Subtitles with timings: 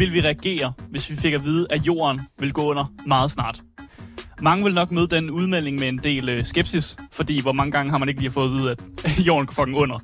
[0.00, 3.62] Vil vi reagere, hvis vi fik at vide, at jorden vil gå under meget snart?
[4.42, 7.90] Mange vil nok møde den udmelding med en del øh, skepsis, fordi hvor mange gange
[7.90, 8.80] har man ikke lige fået at vide, at
[9.26, 9.98] jorden går fucking under.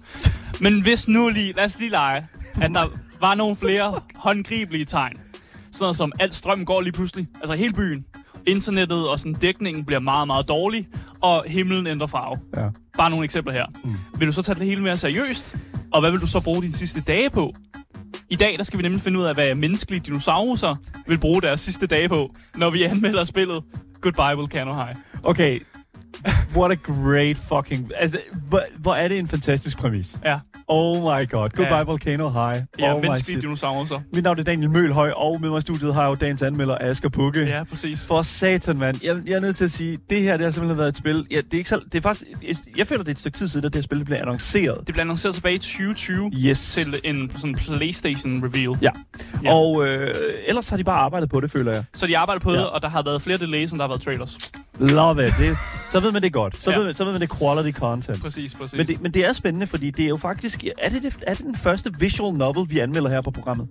[0.61, 2.27] Men hvis nu lige, lad os lige lege,
[2.61, 2.87] at der
[3.21, 5.21] var nogle flere håndgribelige tegn.
[5.73, 8.05] Sådan noget som, alt strøm går lige pludselig, altså hele byen.
[8.47, 10.89] Internettet og sådan dækningen bliver meget, meget dårlig,
[11.21, 12.39] og himlen ændrer farve.
[12.57, 12.69] Ja.
[12.99, 13.67] Bare nogle eksempler her.
[13.85, 13.95] Mm.
[14.19, 15.57] Vil du så tage det hele mere seriøst?
[15.93, 17.55] Og hvad vil du så bruge dine sidste dage på?
[18.31, 20.77] I dag der skal vi nemlig finde ud af, hvad menneskelige dinosaurer
[21.07, 23.65] vil bruge deres sidste dage på, når vi anmelder spillet
[24.01, 24.97] Goodbye Volcano High.
[25.23, 25.61] Okay.
[26.57, 27.91] What a great fucking...
[27.97, 30.19] Altså, hvor, hvor er det en fantastisk præmis.
[30.25, 31.51] Ja, Oh my god.
[31.51, 31.83] Goodbye Ja.
[31.83, 32.63] Volcano High.
[32.79, 33.43] ja oh my menneskelige shit.
[33.43, 34.01] dinosaurer.
[34.13, 36.79] Mit navn er Daniel Mølhøj, og med mig i studiet har jeg jo dagens anmelder,
[36.81, 37.41] Asger Bukke.
[37.41, 38.07] Ja, præcis.
[38.07, 38.97] For satan, mand.
[39.05, 41.27] Jeg, jeg er nødt til at sige, det her det har simpelthen været et spil.
[41.31, 43.39] Ja, det er ikke så, det er faktisk, jeg, jeg føler, det er et stykke
[43.39, 44.79] tid siden, at det her spil blev annonceret.
[44.87, 46.73] Det blev annonceret tilbage i 2020 Yes.
[46.73, 48.79] til en sådan PlayStation reveal.
[48.83, 48.91] Ja.
[49.45, 49.53] Ja.
[49.55, 50.15] Og øh,
[50.47, 51.85] ellers har de bare arbejdet på det, føler jeg.
[51.95, 52.59] Så de arbejder på Ja.
[52.59, 54.39] det, og der har været flere delays, end der har været trailers.
[54.81, 55.33] Love it.
[55.39, 55.57] Det,
[55.91, 56.63] så ved man det godt.
[56.63, 56.77] Så, Ja.
[56.79, 58.23] ved man, så ved man det quality content.
[58.23, 58.77] Præcis, præcis.
[58.79, 60.65] Men det, men det er spændende, fordi det er jo faktisk...
[60.79, 63.69] Er det, det, er det den første visual novel, vi anmelder her på programmet?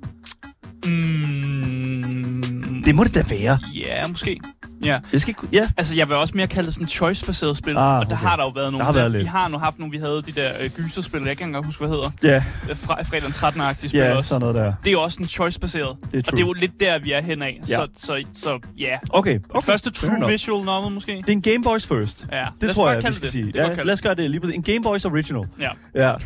[0.85, 3.59] Mm, Det må det da være.
[3.75, 4.39] Ja, måske.
[4.83, 4.99] Ja.
[5.13, 7.77] Jeg skal, ikke- ja, Altså, jeg vil også mere kalde det sådan choice-baseret spil.
[7.77, 8.15] Ah, og der okay.
[8.27, 8.77] har der jo været nogle.
[8.79, 9.21] Der har været lidt.
[9.23, 11.65] Vi har nu haft nogle, vi havde de der øh, gyserspil, jeg kan ikke engang
[11.65, 12.09] huske, hvad hedder.
[12.23, 14.27] ja, Øh, Fra, fredag den 13-agtige spil ja, også.
[14.29, 14.73] sådan noget der.
[14.83, 15.97] Det er jo også en choice-baseret.
[16.11, 16.37] Det er og true.
[16.37, 17.47] det er jo lidt der, vi er henad.
[17.47, 17.65] Ja.
[17.65, 18.97] Så, så, så ja.
[19.09, 19.65] Okay, Okay, okay.
[19.65, 20.31] Første fair true enough.
[20.33, 21.11] visual novel, måske?
[21.11, 22.27] Det er en Game Boys first.
[22.31, 23.31] Ja, Det lad tror jeg, vi skal det.
[23.31, 23.45] sige.
[23.45, 24.55] Det Ja, lad os gøre det lige præcis.
[24.55, 25.43] En Game Boys original.
[25.59, 25.69] Ja.
[25.95, 26.13] Ja.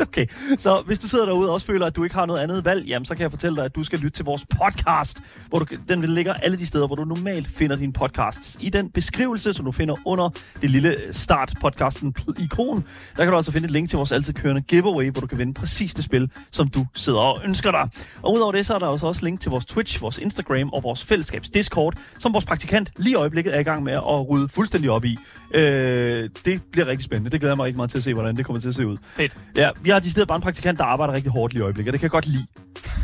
[0.08, 0.26] okay,
[0.58, 2.86] så hvis du sidder derude og også føler, at du ikke har noget andet valg,
[2.86, 5.66] jamen så kan jeg fortælle dig, at du skal lytte til vores podcast, hvor du,
[5.88, 8.58] den ligger alle de steder, hvor du normalt finder dine podcasts.
[8.60, 10.30] I den beskrivelse, som du finder under
[10.62, 12.84] det lille start-podcasten-ikon,
[13.16, 15.38] der kan du altså finde et link til vores altid kørende giveaway, hvor du kan
[15.38, 17.88] vinde præcis det spil, som du sidder og ønsker dig.
[18.22, 20.82] Og udover det, så er der altså også link til vores Twitch, vores Instagram og
[20.82, 24.48] vores fællesskabs Discord, som vores praktikant lige i øjeblikket er i gang med at rydde
[24.48, 25.18] fuldstændig op i.
[25.54, 27.30] Øh, det bliver rigtig spændende.
[27.30, 28.86] Det glæder jeg mig rigtig meget til at se, hvordan det kommer til at se
[28.86, 28.96] ud.
[29.02, 29.36] Fedt.
[29.56, 31.92] Ja, vi har de steder bare en praktikant, der arbejder rigtig hårdt lige i øjeblikket.
[31.92, 32.46] Det kan jeg godt lide.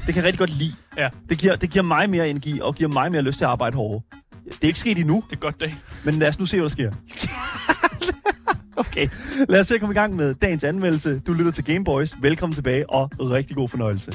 [0.06, 0.72] Det kan jeg rigtig godt lide.
[0.98, 3.50] Ja, Det giver, det giver mig mere energi og giver mig mere lyst til at
[3.50, 4.00] arbejde hårdere.
[4.44, 5.76] Det er ikke sket endnu, det er godt dag.
[6.04, 6.92] men lad os nu se, hvad der sker.
[8.76, 9.08] okay,
[9.48, 11.18] lad os se at komme i gang med dagens anmeldelse.
[11.26, 12.14] Du lytter til Game Boys.
[12.22, 14.12] Velkommen tilbage og rigtig god fornøjelse.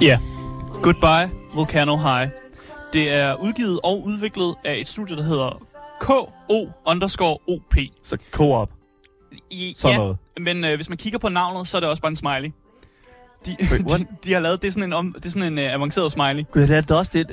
[0.00, 0.18] Ja.
[0.82, 2.30] Goodbye Volcano High.
[2.92, 5.62] Det er udgivet og udviklet af et studie, der hedder
[6.00, 7.74] KO underscore OP.
[8.02, 8.70] Så co-op.
[9.50, 10.16] I, Sådan ja, noget.
[10.40, 12.52] men øh, hvis man kigger på navnet, så er det også bare en smiley.
[13.46, 15.66] De, Wait, de, de har lavet, det er sådan en, om, det er sådan en
[15.66, 16.44] uh, avanceret smiley.
[16.52, 17.26] Gud, det er det også det.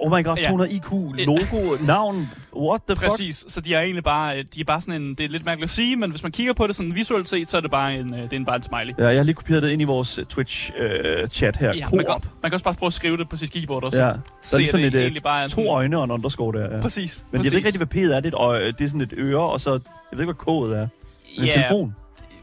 [0.00, 0.42] Oh my god, Ja.
[0.42, 0.90] 200 IQ,
[1.26, 2.30] logo, navn.
[2.56, 3.08] What the fuck?
[3.10, 5.44] Præcis, så de er egentlig bare, øh, de er bare sådan en, det er lidt
[5.44, 7.70] mærkeligt at sige, men hvis man kigger på det sådan visuelt set, så er det
[7.70, 8.94] bare en, øh, det er en, bare en smiley.
[8.98, 11.74] Ja, jeg har lige kopieret det ind i vores Twitch-chat her.
[11.74, 13.98] Ja, man, kan, man kan også bare prøve at skrive det på sit keyboard også.
[13.98, 16.10] Ja, der Se, er sådan det et, egentlig bare uh, sådan- to øjne og en
[16.10, 16.74] underscore der.
[16.74, 16.80] Ja.
[16.80, 17.24] Præcis.
[17.30, 18.20] Men jeg ved ikke rigtig, hvad P'et er.
[18.20, 19.70] Det er, et det er sådan et øre, og så...
[19.70, 19.78] Jeg
[20.18, 20.88] ved ikke, hvad K'et er.
[21.34, 21.94] En Ja, telefon.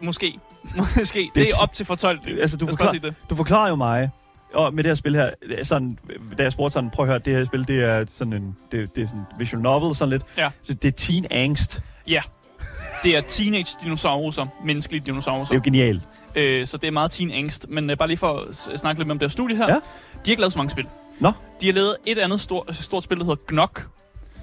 [0.02, 0.40] Måske.
[0.98, 1.20] Måske.
[1.20, 2.40] Det, Det er op til fortolkning.
[2.42, 3.14] Altså, du, forklar, det.
[3.30, 4.10] du forklarer jo mig,
[4.54, 5.98] og med det her spil her, er sådan,
[6.38, 8.96] da jeg spurgte sådan, prøv at høre, det her spil, det er sådan en, det,
[8.96, 10.24] det er sådan visual novel, sådan lidt.
[10.38, 10.50] Ja.
[10.62, 11.84] Så det er teen angst.
[12.08, 12.22] Ja.
[13.04, 15.44] Det er teenage dinosaurer, menneskelige dinosaurer.
[15.44, 16.04] Det er jo genialt.
[16.36, 17.70] Øh, så det er meget teen angst.
[17.70, 19.68] Men øh, bare lige for at snakke lidt om det her studie her.
[19.68, 19.74] Ja.
[19.74, 19.80] De
[20.26, 20.86] har ikke lavet så mange spil.
[21.20, 21.32] Nå.
[21.62, 23.88] De har lavet et andet stort, stort spil, der hedder Gnock.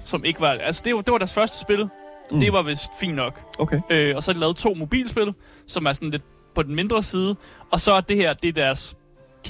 [0.05, 0.49] Som ikke var...
[0.49, 1.89] Altså, det var, det var deres første spil.
[2.31, 2.39] Mm.
[2.39, 3.39] Det var vist fint nok.
[3.59, 3.79] Okay.
[3.89, 5.33] Øh, og så har de lavet to mobilspil,
[5.67, 6.23] som er sådan lidt
[6.55, 7.35] på den mindre side.
[7.71, 8.95] Og så er det her, det er deres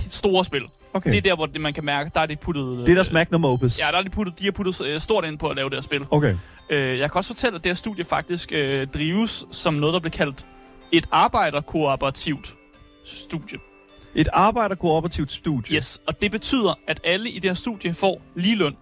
[0.09, 0.63] store spil.
[0.93, 1.09] Okay.
[1.11, 2.77] Det er der, hvor det, man kan mærke, der er de puttet...
[2.77, 3.79] det er deres magnum opus.
[3.79, 5.75] Ja, der er de, puttet, de har puttet øh, stort ind på at lave det
[5.77, 6.05] her spil.
[6.11, 6.35] Okay.
[6.69, 9.99] Øh, jeg kan også fortælle, at det her studie faktisk øh, drives som noget, der
[9.99, 10.45] bliver kaldt
[10.91, 12.55] et arbejderkooperativt
[13.05, 13.59] studie.
[14.15, 15.75] Et arbejderkooperativt studie.
[15.75, 18.75] Yes, og det betyder, at alle i det her studie får lige løn,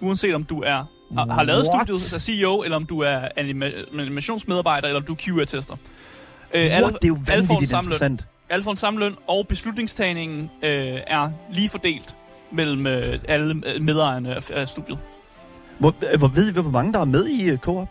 [0.00, 0.84] uanset om du er
[1.14, 1.86] har, har lavet What?
[1.88, 5.76] studiet, er CEO, eller om du er anima- animationsmedarbejder, eller om du er QA-tester.
[6.54, 6.92] Øh, What?
[6.92, 8.20] Det er jo alle får vanvittigt samme løn.
[8.52, 12.14] Alle får en samme løn, og beslutningstagningen øh, er lige fordelt
[12.50, 14.98] mellem øh, alle øh, medejerne af, af studiet.
[15.78, 17.88] Hvor, øh, hvor ved I, hvor mange der er med i uh, Coop?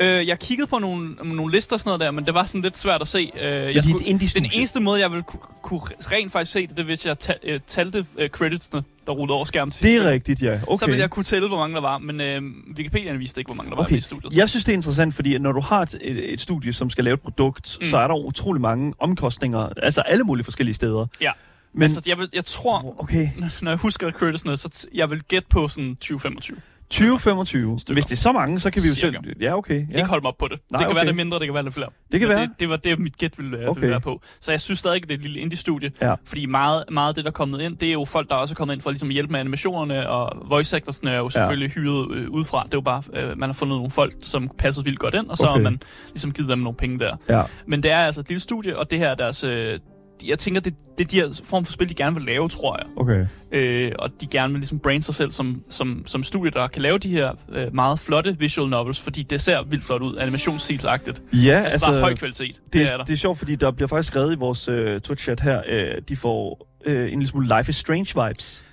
[0.00, 2.60] Øh, jeg kiggede på nogle, nogle lister og sådan noget der, men det var sådan
[2.60, 3.30] lidt svært at se.
[3.40, 4.48] Øh, jeg er et indie-studie.
[4.48, 5.80] den eneste måde, jeg ville kunne, kunne
[6.12, 9.44] rent faktisk se det, det hvis jeg ta, øh, talte øh, creditsene, der rullede over
[9.44, 10.60] skærmen til Det er rigtigt, ja.
[10.66, 10.76] Okay.
[10.78, 12.42] Så ville jeg kunne tælle, hvor mange der var, men øh,
[12.76, 14.32] Wikipedia viste ikke, hvor mange der var Okay, i studiet.
[14.32, 15.98] jeg synes, det er interessant, fordi når du har et,
[16.32, 17.84] et, studie, som skal lave et produkt, mm.
[17.84, 17.90] Mm.
[17.90, 21.06] så er der utrolig mange omkostninger, altså alle mulige forskellige steder.
[21.20, 21.30] Ja.
[21.72, 23.28] Men, altså, jeg, vil, jeg tror, okay,
[23.62, 26.58] når jeg husker creditsene, så t- jeg vil gætte på sådan 20-25.
[26.94, 27.78] 20-25.
[27.78, 27.92] Stykker.
[27.92, 29.18] Hvis det er så mange, så kan vi jo Cirka.
[29.24, 29.36] selv...
[29.40, 29.86] Ja, okay.
[29.92, 29.96] Ja.
[29.96, 30.58] ikke holde mig op på det.
[30.72, 30.94] Nej, det kan okay.
[30.94, 31.88] være det mindre, det kan være det flere.
[32.12, 32.46] Det kan Men være.
[32.46, 33.68] Det, det var det, mit gæt ville, okay.
[33.68, 33.80] Okay.
[33.80, 34.20] ville være på.
[34.40, 35.90] Så jeg synes stadig, det er et lille indie-studie.
[36.00, 36.14] Ja.
[36.24, 38.54] Fordi meget, meget af det, der er kommet ind, det er jo folk, der også
[38.54, 41.76] er kommet ind for ligesom at hjælpe med animationerne, og voice actorsne er jo selvfølgelig
[41.76, 41.80] ja.
[41.80, 42.62] hyret øh, udefra.
[42.64, 45.26] Det er jo bare, øh, man har fundet nogle folk, som passede vildt godt ind,
[45.26, 45.56] og så Okay.
[45.56, 45.80] har man
[46.12, 47.16] ligesom givet dem nogle penge der.
[47.28, 47.42] Ja.
[47.66, 49.44] Men det er altså et lille studie, og det her er deres...
[49.44, 49.78] Øh,
[50.24, 52.76] jeg tænker, det, det er de her form for spil, de gerne vil lave, tror
[52.78, 52.86] jeg.
[52.96, 53.26] Okay.
[53.52, 56.82] Øh, og de gerne vil ligesom brande sig selv som, som, som studie, der kan
[56.82, 61.22] lave de her øh, meget flotte visual novels, fordi det ser vildt flot ud, animationsstilsagtigt.
[61.32, 62.54] Ja, Altså, altså, der er høj kvalitet.
[62.64, 63.04] Det, det, er er, der.
[63.04, 66.16] det er sjovt, fordi der bliver faktisk skrevet i vores øh, Twitch-chat her, øh, de
[66.16, 68.64] får øh, en lille smule Life is Strange vibes.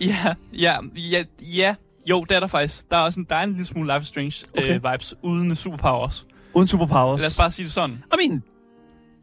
[0.00, 1.24] Ja, ja, ja,
[1.56, 1.74] ja.
[2.10, 2.90] Jo, det er der faktisk.
[2.90, 4.62] Der er, også en, der er en lille smule Life is Strange Okay.
[4.62, 4.74] okay.
[4.88, 6.26] øh, vibes uden superpowers.
[6.54, 7.20] Uden superpowers.
[7.20, 7.92] Lad os bare sige det sådan.
[8.14, 8.42] I mean,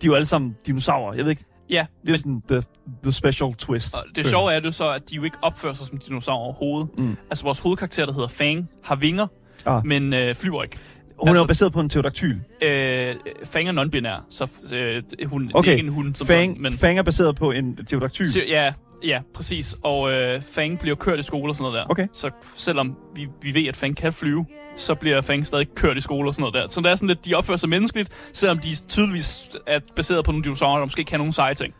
[0.01, 1.13] de er jo alle sammen dinosaurer.
[1.13, 2.61] Jeg ved ikke, Ja, det er sådan the,
[3.03, 3.95] the special twist.
[3.97, 6.89] og det sjove er det så, at de jo ikke opfører sig som dinosaurer overhovedet.
[6.97, 7.17] Mm.
[7.29, 9.27] Altså, vores hovedkarakter, der hedder Fang, har vinger,
[9.65, 9.85] Ah.
[9.85, 10.77] men øh, flyver ikke.
[11.19, 12.37] Hun er altså- jo baseret på en pterodaktyl.
[12.61, 16.51] Øh, Fang er non-binær, så øh, hun, det Okay, er ikke en hund som Fang,
[16.51, 16.73] sådan, men...
[16.73, 18.25] Fang er baseret på en pterodaktyl.
[18.25, 18.73] Så, ja,
[19.03, 19.75] ja, præcis.
[19.83, 21.85] Og øh, Fang bliver kørt i skole og sådan noget der.
[21.91, 22.07] Okay.
[22.13, 24.45] Så selvom vi, vi ved, at Fang kan flyve,
[24.75, 26.67] så bliver Fang stadig kørt i skole og sådan noget der.
[26.69, 30.31] Så det er sådan lidt, de opfører sig menneskeligt, selvom de tydeligvis er baseret på
[30.31, 31.73] nogle dinosaurer, der måske kan nogle seje ting.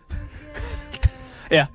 [1.52, 1.66] ja,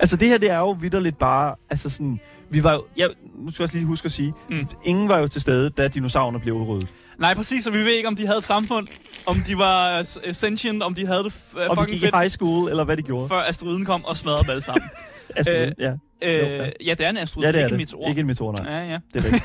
[0.00, 2.20] Altså det her, det er jo vidderligt bare, altså sådan,
[2.50, 3.06] vi var jo, ja,
[3.38, 4.32] nu skal jeg også lige huske at sige.
[4.50, 4.66] Mm.
[4.84, 6.88] ingen var jo til stede, da dinosaurerne blev udryddet.
[7.20, 8.86] Nej præcis, og vi ved ikke, om de havde et samfund,
[9.26, 12.00] om de var uh, sentient, om de havde det uh, Om de fucking gik i
[12.06, 13.28] fedt, high school, eller hvad de gjorde.
[13.28, 14.82] før asteroiden kom og smadrede dem alle sammen.
[15.36, 15.90] Astrid, øh, ja.
[16.22, 16.70] øh, ja.
[16.86, 17.94] ja, det er en asteroid, ja, det er ikke en det.
[17.94, 18.08] meteor.
[18.08, 18.72] Ikke en meteor, nej.
[18.72, 18.98] Ja, ja.
[19.14, 19.44] Det er rigtigt.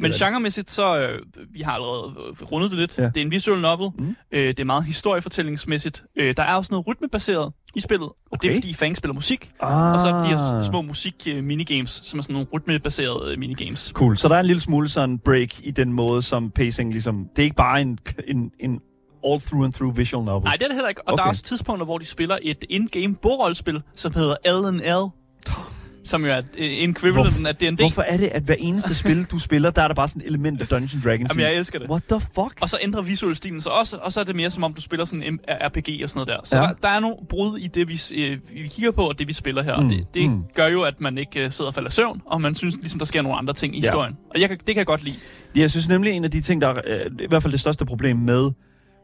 [0.00, 0.26] Men Det er det.
[0.26, 1.18] genremæssigt, så øh,
[1.52, 2.98] vi har allerede øh, rundet det lidt.
[2.98, 3.04] Ja.
[3.04, 3.90] Det er en visual novel.
[3.98, 4.16] Mm.
[4.32, 6.02] Øh, det er meget historiefortællingsmæssigt.
[6.16, 8.08] Øh, der er også noget rytmebaseret i spillet.
[8.08, 8.50] Og det Okay.
[8.50, 9.50] er fordi Fang spiller musik.
[9.60, 9.92] Ah.
[9.92, 13.92] Og så er de her s- små musik-minigames, som er sådan nogle rytmebaserede øh, minigames.
[13.94, 14.16] Cool.
[14.16, 17.26] Så der er en lille smule sådan break i den måde, som pacing ligesom...
[17.36, 17.98] Det er ikke bare en,
[18.28, 18.80] en, en
[19.26, 20.44] all through and through visual novel.
[20.44, 21.02] Nej, det er det heller ikke.
[21.08, 21.20] Og okay.
[21.20, 24.34] der er også tidspunkter, hvor de spiller et in-game bordrollespil, som hedder
[24.70, 25.10] L&L.
[26.04, 27.78] Som jo er øh, equivalenten af D&D.
[27.80, 30.26] Hvorfor er det, at hver eneste spil, du spiller, der er der bare sådan et
[30.28, 31.90] element af Dungeons Dragons Jamen, jeg elsker det.
[31.90, 32.58] What the fuck?
[32.60, 34.80] Og så ændrer visuel stilen sig også, og så er det mere som om, du
[34.80, 36.36] spiller sådan en RPG og sådan noget der.
[36.44, 36.68] Så Ja.
[36.82, 39.62] der, er nogle brud i det, vi, øh, vi kigger på, og det, vi spiller
[39.62, 39.80] her.
[39.80, 39.88] Mm.
[39.88, 40.42] Det, det mm.
[40.54, 43.06] gør jo, at man ikke øh, sidder og falder søvn, og man synes ligesom, der
[43.06, 43.86] sker nogle andre ting i Ja.
[43.86, 44.14] historien.
[44.34, 45.16] Og jeg, det kan jeg godt lide.
[45.56, 47.84] Jeg synes nemlig, en af de ting, der er øh, i hvert fald det største
[47.84, 48.50] problem med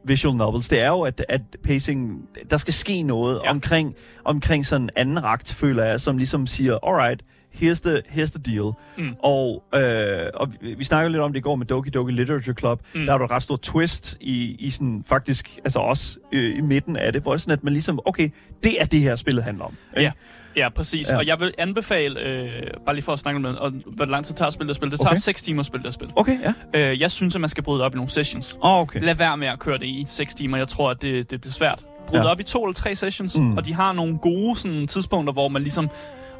[0.04, 3.50] visual novels, det er jo, at, at pacing, der skal ske noget ja.
[3.50, 3.94] Omkring,
[4.24, 7.22] omkring sådan en anden ragt, føler jeg, som ligesom siger, alright,
[7.62, 8.72] here's the, here's the deal.
[8.96, 9.14] Mm.
[9.22, 12.54] Og, øh, og vi, vi snakkede lidt om det i går med Doki Doki Literature
[12.54, 12.80] Club.
[12.94, 13.06] Mm.
[13.06, 16.60] Der er jo et ret stort twist i, i sådan, faktisk, altså også øh, i
[16.60, 18.28] midten af det, hvor det sådan, at man ligesom, okay,
[18.62, 19.74] det er det her, spillet handler om.
[19.96, 20.02] ikke?
[20.02, 20.12] Ja.
[20.56, 21.10] Ja, præcis.
[21.10, 21.16] Ja.
[21.16, 24.24] Og jeg vil anbefale, øh, bare lige for at snakke om det, og hvor lang
[24.24, 24.90] tid tager at spille det spil.
[24.90, 25.14] Det tager Okay.
[25.16, 25.20] okay.
[25.20, 26.08] 6 timer at spille det spil.
[26.16, 26.38] Okay,
[26.74, 26.90] ja.
[26.92, 28.58] Øh, jeg synes, at man skal bryde det op i nogle sessions.
[28.60, 29.00] Oh, okay.
[29.02, 30.56] Lad være med at køre det i 6 timer.
[30.58, 31.84] Jeg tror, at det, det bliver svært.
[32.06, 32.26] Bryd Ja.
[32.26, 33.56] op i to eller tre sessions, mm.
[33.56, 35.88] og de har nogle gode sådan, tidspunkter, hvor man ligesom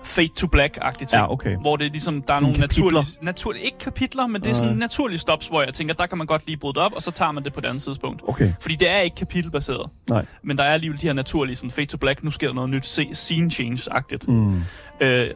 [0.07, 1.13] fade to black-agtige ting.
[1.13, 1.57] Ja, okay.
[1.57, 2.85] Hvor det er ligesom, der er Sådan nogle kapitler.
[2.85, 4.79] naturlige, naturlige, ikke kapitler, men det er sådan Nej.
[4.79, 7.11] naturlige stops, hvor jeg tænker, der kan man godt lige bryde det op, og så
[7.11, 8.23] tager man det på et andet tidspunkt.
[8.29, 9.91] Okay, Fordi det er ikke kapitelbaseret.
[10.11, 10.27] nej.
[10.45, 12.71] Men der er alligevel de her naturlige, sådan fade to black, nu sker der noget
[12.71, 14.25] nyt, se- scene change-agtigt.
[14.33, 14.57] Mm.
[14.57, 14.61] Øh,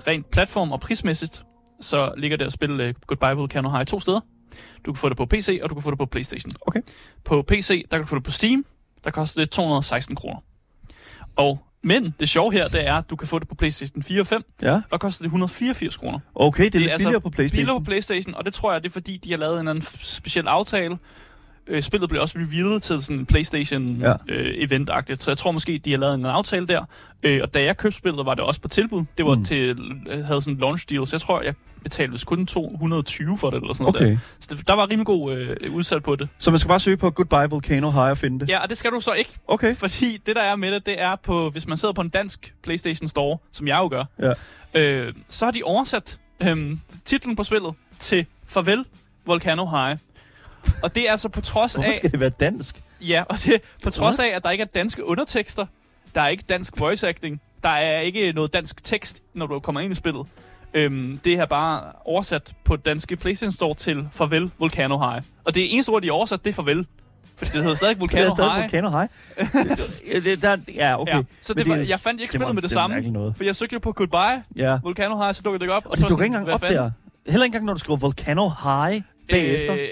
[0.07, 1.43] rent platform og prismæssigt,
[1.81, 4.21] så ligger det at spille uh, Goodbye Volcano High to steder.
[4.87, 6.53] Du kan få det på PC, og du kan få det på Playstation.
[6.67, 6.81] Okay.
[7.25, 8.65] På PC, der kan du få det på Steam.
[9.05, 10.39] Der koster det 216 kroner.
[11.37, 14.20] Og, men det sjove her, det er, at du kan få det på Playstation 4
[14.20, 14.42] og 5.
[14.62, 16.18] Ja, Der koster det 184 kroner.
[16.34, 17.64] okay, det er, Det er lidt altså billigere på Playstation.
[17.66, 19.84] Biler på Playstation, og det tror jeg, det er fordi, de har lavet en anden
[20.02, 20.99] speciel aftale.
[21.66, 24.12] Øh, spillet blev også revealet til sådan en Playstation Ja.
[24.28, 26.84] øh, event-agtigt, så jeg tror måske, de har lavet en aftale der.
[27.22, 29.04] Øh, og da jeg købte spillet, var det også på tilbud.
[29.18, 29.38] Det var Mm.
[29.38, 29.44] mm.
[29.44, 29.78] til,
[30.10, 33.50] øh, havde sådan en launch deal, så jeg tror, jeg betalte vist kun 220 for
[33.50, 34.10] det, eller sådan noget Okay,
[34.50, 34.56] der.
[34.56, 36.28] Så der var rimelig god øh, udsat på det.
[36.38, 38.49] så man skal bare søge på Goodbye Volcano High og finde det?
[38.49, 39.75] Ja, og det skal du så ikke, Okay.
[39.76, 42.54] fordi det, der er med det, det er på, hvis man sidder på en dansk
[42.62, 44.04] Playstation Store, som jeg jo gør,
[44.75, 44.80] Ja.
[44.80, 48.84] øh, så har de oversat øh, titlen på spillet til Farvel
[49.26, 49.99] Volcano High.
[50.82, 51.94] Og det er altså på trods Hvorfor af...
[51.94, 52.82] skal det være dansk?
[53.08, 55.66] Ja, og det på trods af, at der ikke er danske undertekster,
[56.14, 59.80] der er ikke dansk voice acting, der er ikke noget dansk tekst, når du kommer
[59.80, 60.26] ind i spillet.
[60.75, 65.23] Øhm, det er bare oversat på danske PlayStation Store til Farvel Volcano High.
[65.45, 66.87] Og det eneste ord, de har oversat, det er farvel.
[67.37, 68.62] Fordi det hedder stadig Det Volcano er stadig High.
[68.62, 69.09] Volcano High.
[70.15, 71.15] det, det, der, ja, okay.
[71.17, 73.00] Ja, så Men det var, jeg fandt ikke det spillet med det, det samme.
[73.00, 73.37] noget.
[73.37, 74.79] For jeg søgte på Goodbye Ja.
[74.83, 75.87] Volcano High, så dukkede det ikke op.
[75.87, 76.79] Og det så var dukker ikke engang op fanden?
[76.79, 76.91] der.
[77.27, 79.75] Heller ikke engang, når du skriver Volcano High bagefter.
[79.75, 79.87] Øh,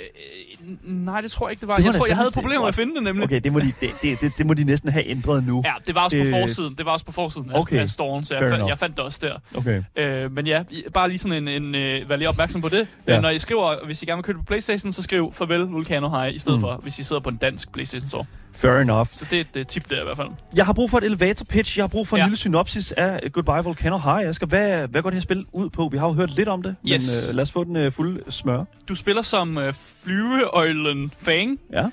[0.83, 1.77] nej, det tror jeg ikke, det var.
[1.77, 3.25] Det jeg tror, jeg havde problemer med at finde det nemlig.
[3.25, 5.63] Okay, det må, de, det, det, det, det må de næsten have ændret nu.
[5.65, 6.75] Ja, det var også Det- på forsiden.
[6.79, 7.77] Det var også på forsiden Okay.
[7.81, 9.59] af storen, så jeg, Fair fandt, jeg fandt det også der.
[9.59, 9.83] Okay.
[9.97, 10.63] Øh, men ja,
[10.95, 12.89] bare lige sådan en, en øh, vær lige opmærksom på det.
[13.07, 13.15] Ja.
[13.15, 13.21] Ja.
[13.21, 16.35] Når I skriver, hvis I gerne vil købe på Playstation, så skriv farvel Volcano High,
[16.35, 16.61] i stedet mm.
[16.61, 18.25] for, hvis I sidder på en dansk Playstation Store.
[18.59, 19.09] Fair enough.
[19.13, 20.29] Så det er et øh, tip der i hvert fald.
[20.57, 21.79] Jeg har brug for et elevator pitch.
[21.79, 22.27] Jeg har brug for en Ja.
[22.27, 24.29] lille synopsis af Goodbye Volcano High.
[24.29, 25.89] Asger, hvad, hvad går det her spil ud på?
[25.93, 27.25] Vi har jo hørt lidt om det, Yes.
[27.27, 28.65] men øh, lad os få den øh, fulde smør.
[28.89, 29.75] Du spiller som øh,
[30.05, 31.85] flyveøjlen Fang, Ja.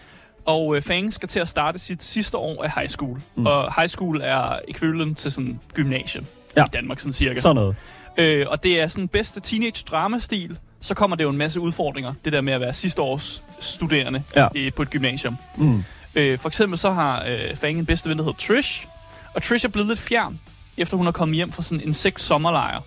[0.46, 3.22] og øh, Fang skal til at starte sit sidste år af high school.
[3.36, 3.46] Mm.
[3.46, 6.26] Og high school er ekvivalent til sådan gymnasium
[6.58, 6.66] Ja.
[6.66, 7.40] i Danmark, sådan cirka.
[7.40, 7.76] Sådan noget.
[8.18, 10.58] Øh, og det er sådan bedste teenage dramastil.
[10.82, 12.14] Så kommer det jo en masse udfordringer.
[12.26, 14.48] Det der med at være sidste års studerende Ja.
[14.56, 15.38] i, på et gymnasium.
[15.58, 15.84] Mm.
[16.16, 18.88] Øh, for eksempel så har øh, Fang en bedste ven, der hedder Trish.
[19.34, 20.40] Og Trish er blevet lidt fjern,
[20.78, 22.82] efter hun er kommet hjem fra sådan en insekt sommerlejr.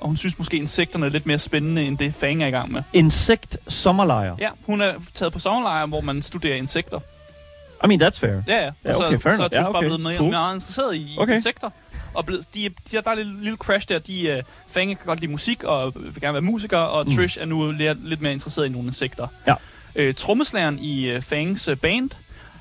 [0.00, 2.72] Og hun synes måske, insekterne er lidt mere spændende, end det Fang er i gang
[2.72, 2.82] med.
[2.92, 4.36] Insekt sommerlejr.
[4.38, 7.00] Ja, hun er taget på sommerlejr, hvor man studerer insekter.
[7.84, 8.42] I mean, that's fair.
[8.48, 8.70] Ja, ja.
[8.84, 9.48] Og så, okay, fair så er.
[9.48, 9.80] Trish bare okay.
[9.80, 10.30] blevet mere, Cool.
[10.30, 11.34] mere interesseret i Okay.
[11.34, 11.70] insekter.
[12.14, 13.98] Og blevet, de, de, der er en lille crash der.
[13.98, 17.16] De, uh, Fang kan godt lide musik og vil gerne være musiker, og Mm.
[17.16, 19.26] Trish er nu lidt, lidt mere interesseret i nogle insekter.
[19.46, 19.54] Ja.
[19.96, 22.10] Øh, trommeslageren i uh, Fangs uh, band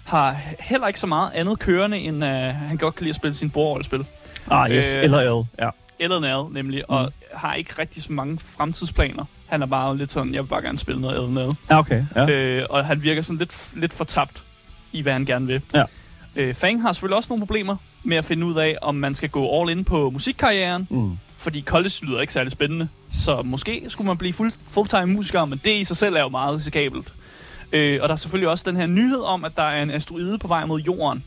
[0.09, 3.33] har heller ikke så meget andet kørende, end uh, han godt kan lide at spille
[3.33, 4.05] sin bordrollespil.
[4.51, 4.95] Ah, yes.
[4.95, 5.45] Øh, eller L.
[5.61, 5.69] Ja.
[5.99, 6.95] Eller nemlig, Mm.
[6.95, 9.25] og har ikke rigtig så mange fremtidsplaner.
[9.47, 11.51] Han er bare lidt sådan, jeg vil bare gerne spille noget Nell.
[11.69, 12.03] Ja, okay.
[12.15, 12.29] Ja.
[12.29, 14.43] Øh, og han virker sådan lidt, lidt fortabt
[14.91, 15.61] i, hvad han gerne vil.
[15.73, 15.83] Ja.
[16.35, 19.29] Øh, Fang har selvfølgelig også nogle problemer med at finde ud af, om man skal
[19.29, 21.17] gå all in på musikkarrieren, Mm.
[21.37, 22.87] fordi college lyder ikke særlig spændende.
[23.13, 26.29] Så måske skulle man blive fuld, fulltime musiker, men det i sig selv er jo
[26.29, 27.13] meget risikabelt.
[27.71, 30.37] Øh, og der er selvfølgelig også den her nyhed om, at der er en asteroide
[30.37, 31.23] på vej mod jorden.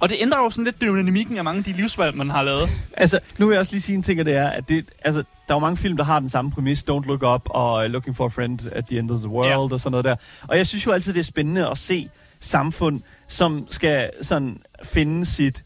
[0.00, 2.68] Og det ændrer jo sådan lidt dynamikken af mange af de livsvalg, man har lavet.
[2.96, 5.20] Altså, nu vil jeg også lige sige en ting, og det er, at det, altså,
[5.20, 7.90] der er jo mange film, der har den samme præmis, Don't Look Up og uh,
[7.90, 9.58] Looking for a Friend at the End of the World Ja.
[9.74, 10.16] og sådan noget der.
[10.48, 12.08] Og jeg synes jo altid, det er spændende at se
[12.40, 15.65] samfund, som skal sådan finde sit øh,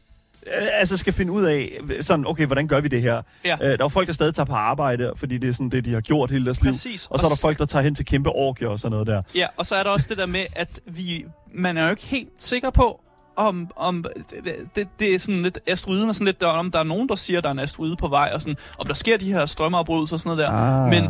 [0.50, 3.22] altså skal finde ud af, sådan, okay, hvordan gør vi det her?
[3.44, 3.54] Ja.
[3.54, 5.84] Øh, der er jo folk, der stadig tager på arbejde, fordi det er sådan det,
[5.84, 6.72] de har gjort hele deres liv.
[6.72, 7.06] Præcis.
[7.06, 9.22] Og så er der folk, der tager hen til kæmpe orgier og sådan noget der.
[9.34, 12.02] Ja, og så er der også det der med, at vi, man er jo ikke
[12.02, 13.00] helt sikker på,
[13.36, 14.04] om, om
[14.44, 17.08] det, det, det er sådan lidt asteroiden og sådan lidt, der, om der er nogen,
[17.08, 19.32] der siger, at der er en asteroide på vej, og sådan, om der sker de
[19.32, 20.56] her strømmeafbrydelser og sådan noget der.
[20.56, 20.88] Ah.
[20.88, 21.08] Men,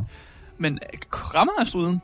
[0.58, 0.78] men
[1.34, 2.02] rammer asteroiden?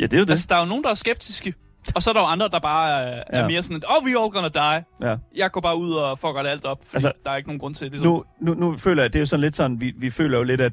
[0.00, 0.30] Ja, det er jo det.
[0.30, 1.54] Altså, der er jo nogen, der er skeptiske,
[1.94, 3.46] og så er der jo andre, der bare er, er Ja.
[3.48, 4.84] mere sådan, oh, we all gonna die.
[5.10, 5.16] Ja.
[5.36, 7.60] Jeg går bare ud og fucker det alt op, fordi Altså, der er ikke nogen
[7.60, 7.92] grund til det.
[7.92, 8.08] Ligesom.
[8.08, 10.44] Nu, nu, nu føler jeg, det er jo sådan lidt sådan, vi, vi føler jo
[10.44, 10.72] lidt, at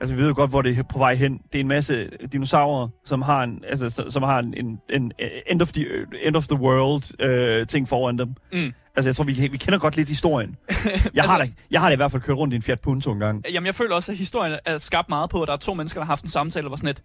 [0.00, 1.38] Altså, vi ved jo godt, hvor det er på vej hen.
[1.52, 5.12] Det er en masse dinosaurer, som har en, altså, så- som har en, en, en
[5.46, 5.86] end, of the,
[6.22, 8.28] end of the world øh, ting foran dem.
[8.52, 8.72] Mm.
[8.96, 10.56] Altså, jeg tror, vi, vi kender godt lidt historien.
[10.68, 10.74] Jeg,
[11.16, 13.12] Altså- har da, jeg har da i hvert fald kørt rundt i en Fiat Punto
[13.12, 13.44] en gang.
[13.52, 16.00] Jamen, jeg føler også, at historien er skabt meget på, at der er to mennesker,
[16.00, 17.02] der har haft en samtale, og var sådan lidt,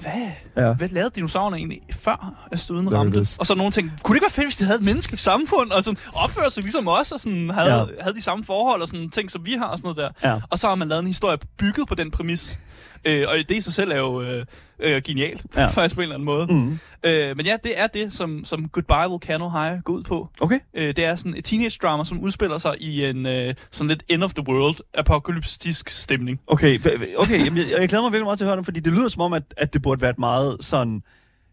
[0.00, 0.30] hvad?
[0.56, 0.72] Ja.
[0.72, 3.26] Hvad lavede dinosaurerne egentlig før asteroiden ramte?
[3.38, 5.70] Og så nogen tænkte, kunne det ikke være fedt, hvis de havde et menneskeligt samfund,
[5.70, 7.84] og sådan opførte sig ligesom os, og sådan havde, ja.
[8.00, 10.30] havde de samme forhold, og sådan ting, som vi har, og sådan noget der.
[10.30, 10.40] Ja.
[10.50, 12.58] Og så har man lavet en historie bygget på den præmis.
[13.04, 14.46] Øh, og det i sig selv er jo øh,
[14.78, 15.68] øh, genialt, Ja.
[15.78, 16.46] faktisk på en eller anden måde.
[16.46, 16.78] Mm.
[17.04, 20.28] Øh, men ja, det er det, som, som Goodbye Volcano High går ud på.
[20.40, 20.60] Okay.
[20.74, 24.02] Øh, det er sådan et teenage drama, som udspiller sig i en øh, sådan lidt
[24.08, 26.40] end of the world apokalyptisk stemning.
[26.46, 26.78] Okay,
[27.16, 29.08] okay jamen, jeg, jeg glæder mig virkelig meget til at høre det, fordi det lyder
[29.08, 31.02] som om, at, at det burde være et meget sådan...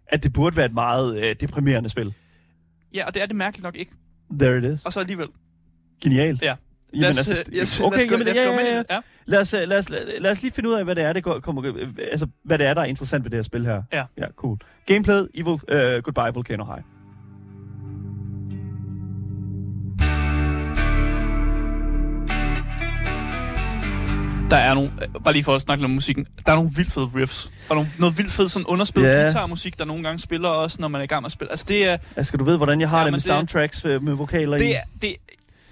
[0.08, 2.14] At det burde være et meget øh, deprimerende spil.
[2.94, 3.92] Ja, og det er det mærkeligt nok ikke.
[4.40, 4.86] There it is.
[4.86, 5.28] Og så alligevel.
[6.04, 6.42] Genialt.
[6.42, 6.56] Ja.
[6.94, 8.26] Jamen, Lad os, altså, øh, yes, okay, lad os, jamen,
[8.66, 9.02] lad os ja, i.
[9.26, 11.24] Lad os, øh, lad, os, lad os lige finde ud af, hvad det er, det
[11.24, 13.82] går, kommer, øh, altså, hvad det er, der er interessant ved det her spil her.
[13.94, 14.04] Ja.
[14.18, 14.58] Ja, cool.
[14.86, 15.60] Gameplay, Evil, uh,
[16.04, 16.84] Goodbye Volcano High.
[24.52, 24.92] Der er nogle,
[25.24, 27.90] bare lige for at snakke om musikken, der er nogle vildt fede riffs, og nogle,
[28.00, 29.24] noget vildt fedt sådan underspillet yeah.
[29.24, 31.52] guitarmusik, der nogle gange spiller også, når man er i gang med at spille.
[31.52, 34.14] Altså det er, Asger, du ved, hvordan jeg har Ja, det med det- soundtracks med
[34.14, 34.60] vokaler i?
[34.60, 35.16] det, er, det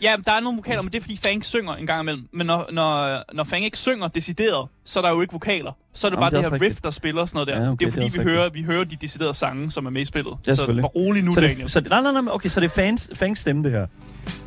[0.01, 2.27] Ja, der er nogle vokaler, men det er fordi Fang synger en gang imellem.
[2.31, 5.71] Men når, når, når Fang ikke synger decideret, så er der jo ikke vokaler.
[5.93, 7.65] Så er det Jamen, bare det det, her riff, der spiller og sådan noget der.
[7.65, 9.86] Ja, okay, det er det er fordi, vi, hører, vi hører de deciderede sange, som
[9.86, 10.33] er med i spillet.
[10.48, 11.62] Ja, så bare rolig nu, så Daniel.
[11.63, 13.86] det, så det, nej, nej, nej, okay, så det er fans, fans stemme, det her.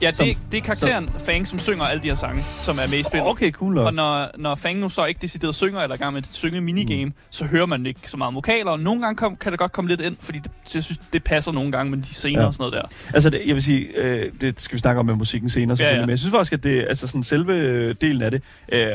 [0.02, 2.86] Ja, som- det, det er karakteren Fang, som synger alle de her sange, som er
[2.90, 3.28] med i spillet.
[3.28, 3.86] Okay, cool nok.
[3.86, 6.28] Og når, når Fang nu så ikke decideret synger, eller er i gang med et
[6.32, 7.12] synge minigame, mm.
[7.30, 8.70] så hører man ikke så meget vokaler.
[8.70, 11.24] Og nogle gange kom, kan det godt komme lidt ind, fordi det, jeg synes, det
[11.24, 12.40] passer nogle gange med de scener Ja.
[12.40, 12.46] ja.
[12.46, 13.12] og sådan noget der.
[13.14, 15.94] Altså, det, jeg vil sige, øh, det skal vi snakke om med musikken senere selvfølgelig,
[15.96, 16.06] Ja, ja.
[16.06, 18.86] men jeg synes faktisk, at det, altså sådan selve øh, delen af det øh,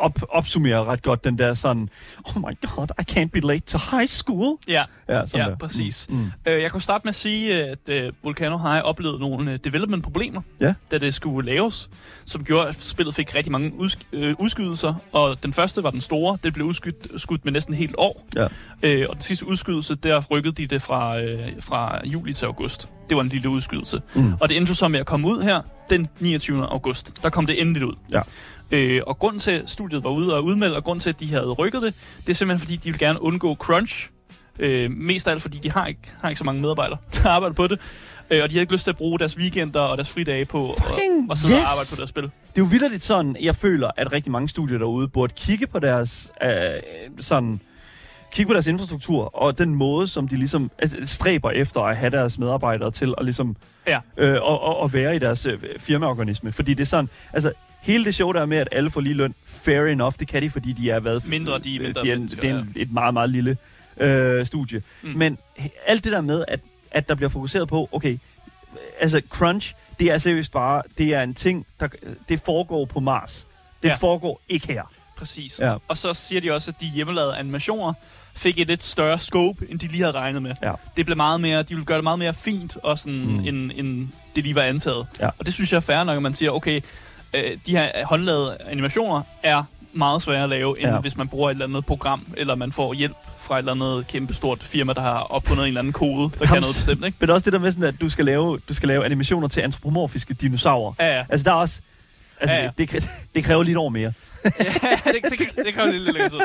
[0.00, 1.88] op, opsummerer ret godt, den der sådan,
[2.24, 4.58] oh my god, I can't be late to high school.
[4.68, 5.56] Ja, Ja, sådan ja der.
[5.56, 6.06] præcis.
[6.10, 6.16] Mm.
[6.16, 6.30] Mm.
[6.46, 10.40] Øh, jeg kunne starte med at sige, at øh, Volcano High oplevede nogle øh, development-problemer,
[10.60, 10.74] Ja.
[10.90, 11.90] da det skulle laves,
[12.24, 14.94] som gjorde, at spillet fik rigtig mange udsk- øh, udskydelser.
[15.12, 16.38] Og den første var den store.
[16.44, 18.26] Det blev udskudt skudt med næsten et helt år.
[18.36, 18.46] Ja.
[18.82, 22.88] Øh, og den sidste udskydelse, der rykkede de det fra, øh, fra juli til august.
[23.08, 24.02] Det var en lille udskydelse.
[24.14, 24.32] Mm.
[24.40, 26.66] Og det endte så med at komme ud her den 29.
[26.66, 27.22] august.
[27.22, 27.94] Der kom det endeligt ud.
[28.12, 28.20] Ja.
[28.72, 31.30] Øh, og grund til, at studiet var ude og udmelde, og grund til, at de
[31.30, 31.94] havde rykket det,
[32.26, 34.10] det er simpelthen, fordi de vil gerne undgå crunch.
[34.58, 37.54] Øh, mest af alt, fordi de har ikke, har ikke så mange medarbejdere, der arbejder
[37.54, 37.80] på det.
[38.30, 40.70] Øh, og de har ikke lyst til at bruge deres weekender og deres fridage på
[40.72, 40.82] at,
[41.30, 41.62] at sidde yes!
[41.62, 42.22] og arbejde på deres spil.
[42.22, 45.78] Det er jo vildt sådan, jeg føler, at rigtig mange studier derude burde kigge på
[45.78, 46.50] deres øh,
[47.18, 47.60] sådan
[48.32, 52.10] kigge på deres infrastruktur og den måde, som de ligesom altså, stræber efter at have
[52.10, 54.00] deres medarbejdere til at ligesom Ja.
[54.16, 56.52] øh, og, og, og være i deres øh, firmaorganisme.
[56.52, 57.52] Fordi det er sådan, altså
[57.82, 60.50] hele det show der med, at alle får lige løn, fair enough, det kan de,
[60.50, 61.28] fordi de er været...
[61.28, 63.56] Mindre, de er mindre de er, mennesker, det er en, et meget, meget lille
[64.00, 64.82] øh, studie.
[65.02, 65.08] Mm.
[65.16, 65.38] Men
[65.86, 66.60] alt det der med, at,
[66.90, 68.18] at der bliver fokuseret på, okay,
[69.00, 71.88] altså crunch, det er seriøst bare, det er en ting, der,
[72.28, 73.46] det foregår på Mars.
[73.82, 73.94] Det Ja.
[73.94, 74.82] foregår ikke her.
[75.16, 75.60] Præcis.
[75.60, 75.76] Ja.
[75.88, 77.92] Og så siger de også, at de hjemmelavede animationer
[78.34, 80.54] fik et lidt større scope, end de lige havde regnet med.
[80.62, 80.72] Ja.
[80.96, 83.18] Det blev meget mere, de ville gøre det meget mere fint, og sådan.
[83.26, 83.38] Mm.
[83.40, 85.06] end, end det lige var antaget.
[85.20, 85.28] Ja.
[85.38, 86.80] Og det synes jeg er fair nok, at man siger, okay,
[87.34, 89.62] øh, de her håndlavede animationer er
[89.92, 91.00] meget svære at lave, end ja.
[91.00, 94.06] Hvis man bruger et eller andet program, eller man får hjælp fra et eller andet
[94.06, 97.04] kæmpe stort firma, der har opfundet en eller anden kode, der kan Jamen, noget bestemt,
[97.04, 97.16] ikke?
[97.20, 99.60] Men også det der med sådan, at du skal lave, du skal lave animationer til
[99.60, 100.92] antropomorfiske dinosaurer.
[100.98, 101.24] Ja, ja.
[101.28, 101.80] Altså der er også...
[102.42, 102.70] Altså, Ja, ja.
[102.78, 104.12] Det, det, det kræver lidt år mere.
[104.44, 104.50] ja,
[105.12, 106.38] det, det, det kræver lidt længere tid.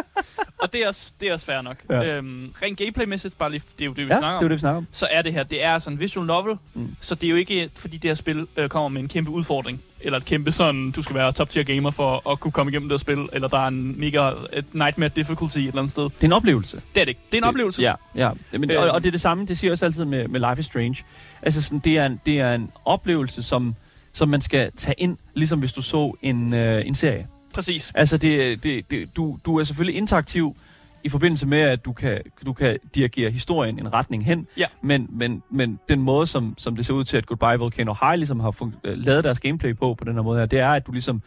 [0.57, 1.77] Og det er også, det er også fair nok.
[1.89, 2.03] Ja.
[2.15, 4.49] Øhm, rent gameplaymæssigt, bare lige, det er jo det, vi Ja, snakker det er om.
[4.49, 4.87] det, vi snakker om.
[4.91, 6.95] så er det her, det er altså en visual novel, mm.
[7.01, 9.81] Så det er jo ikke, fordi det her spil øh, kommer med en kæmpe udfordring,
[10.01, 12.89] eller et kæmpe sådan, du skal være top tier gamer for at kunne komme igennem
[12.89, 16.03] det her spil, eller der er en mega et nightmare difficulty et eller andet sted.
[16.03, 16.77] Det er en oplevelse.
[16.95, 17.21] Det er det ikke.
[17.31, 17.81] Det er en det, oplevelse.
[17.81, 18.29] Ja, ja.
[18.51, 18.79] Men, Øhm.
[18.81, 20.65] og, og det er det samme, det siger jeg også altid med, med Life is
[20.65, 20.95] Strange.
[21.41, 23.75] Altså sådan, det, er en, det er en oplevelse, som,
[24.17, 27.27] som man skal tage ind, ligesom hvis du så en, øh, en serie.
[27.53, 27.91] Præcis.
[27.95, 30.55] Altså, det, det, det, du, du er selvfølgelig interaktiv
[31.03, 34.47] i forbindelse med, at du kan, du kan dirigere historien en retning hen.
[34.57, 34.65] Ja.
[34.81, 38.15] Men, men, men den måde, som, som det ser ud til, at Goodbye Volcano High
[38.17, 40.69] ligesom har fun- øh, lavet deres gameplay på, på den her måde her, det er,
[40.69, 41.21] at du ligesom,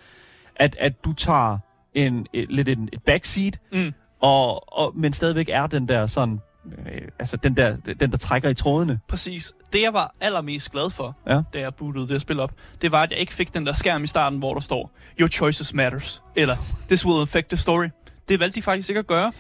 [0.56, 1.58] at, at du tager
[1.94, 3.92] en, et, lidt en, et backseat, Mm.
[4.20, 8.48] og, og, men stadigvæk er den der sådan, øh, altså den der, den der trækker
[8.48, 9.00] i trådene.
[9.08, 9.52] Præcis.
[9.72, 11.40] Det, jeg var allermest glad for, Ja.
[11.54, 13.72] da jeg bootede det her spil op, det var, at jeg ikke fik den der
[13.72, 16.56] skærm i starten, hvor der står, Your choices matters, eller
[16.88, 17.88] This will affect the story.
[18.28, 19.32] Det valgte de faktisk ikke at gøre.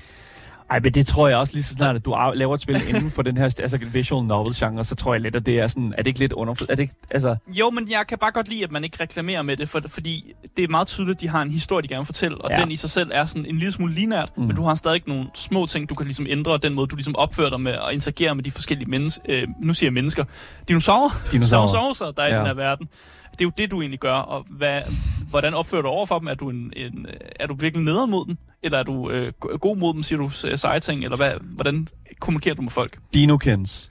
[0.70, 3.10] Ej, men det tror jeg også lige så snart, at du laver et spil inden
[3.10, 5.94] for den her altså visual novel genre, så tror jeg lidt, at det er sådan,
[5.98, 6.70] er det ikke lidt underfuldt?
[6.70, 9.42] Er det ikke, altså, Jo, men jeg kan bare godt lide, at man ikke reklamerer
[9.42, 12.00] med det, for, fordi det er meget tydeligt, at de har en historie, de gerne
[12.00, 12.56] vil fortælle, og ja.
[12.60, 14.42] Den i sig selv er sådan en lille smule linært, mm.
[14.42, 17.16] Men du har stadig nogle små ting, du kan ligesom ændre, den måde, du ligesom
[17.16, 20.24] opfører dig med og interagerer med de forskellige mennesker, øh, nu siger jeg mennesker,
[20.68, 22.12] dinosaurer, Dinosaurer.
[22.12, 22.34] der er ja.
[22.34, 22.88] i den her verden.
[23.32, 24.82] Det er jo det, du egentlig gør, og hvad,
[25.28, 26.28] hvordan opfører du over for dem?
[26.28, 27.06] Er du, en, en,
[27.40, 28.36] er du virkelig nederen mod dem?
[28.62, 31.04] Eller er du øh, go- god mod dem, siger du seje ting?
[31.04, 31.88] Eller hvad, hvordan
[32.20, 32.98] kommunikerer du med folk?
[33.14, 33.90] Dinokens.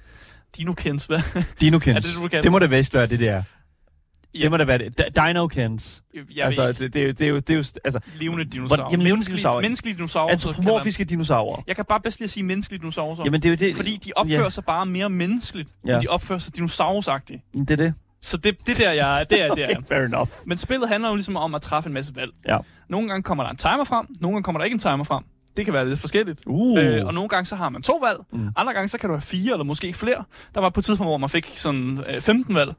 [0.58, 1.44] Dinokens, hvad?
[1.62, 1.96] Dinokens.
[1.96, 2.44] Er det det, du kan?
[2.44, 3.44] det må da vist være det, der.
[4.36, 4.42] Ja.
[4.42, 5.02] Det må da være det.
[5.02, 6.04] D- Dinokens.
[6.36, 8.82] Jeg altså, det, det, er jo- det, er jo, det er jo, altså, levende dinosaurer.
[8.92, 9.62] jamen, levende Menneskelige- dinosaurer.
[9.62, 10.28] Menneskelige dinosaurer.
[10.28, 11.64] det antropomorfiske dinosaurer.
[11.68, 13.16] Jeg kan bare bedst lide at sige menneskelige dinosaurer.
[13.26, 13.76] Jamen, det er jo det.
[13.76, 14.50] fordi de opfører ja.
[14.50, 15.94] sig bare mere menneskeligt, ja.
[15.94, 17.42] End de opfører sig dinosaurusagtigt.
[17.54, 17.94] Det er det.
[18.22, 19.64] Så det, det der, jeg det er, det.
[19.70, 20.30] Okay, fair enough.
[20.46, 22.32] Men spillet handler jo ligesom om at træffe en masse valg.
[22.48, 22.58] Ja.
[22.90, 25.24] Nogle gange kommer der en timer frem, nogle gange kommer der ikke en timer frem.
[25.58, 26.42] Det kan være lidt forskelligt.
[26.46, 26.80] Uh.
[26.80, 28.18] Øh, og nogle gange så har man to valg.
[28.32, 28.50] Mm.
[28.56, 30.24] andre gange så kan du have fire eller måske flere.
[30.56, 32.74] Der var på et tidspunkt, hvor man fik sådan øh, 15 valg.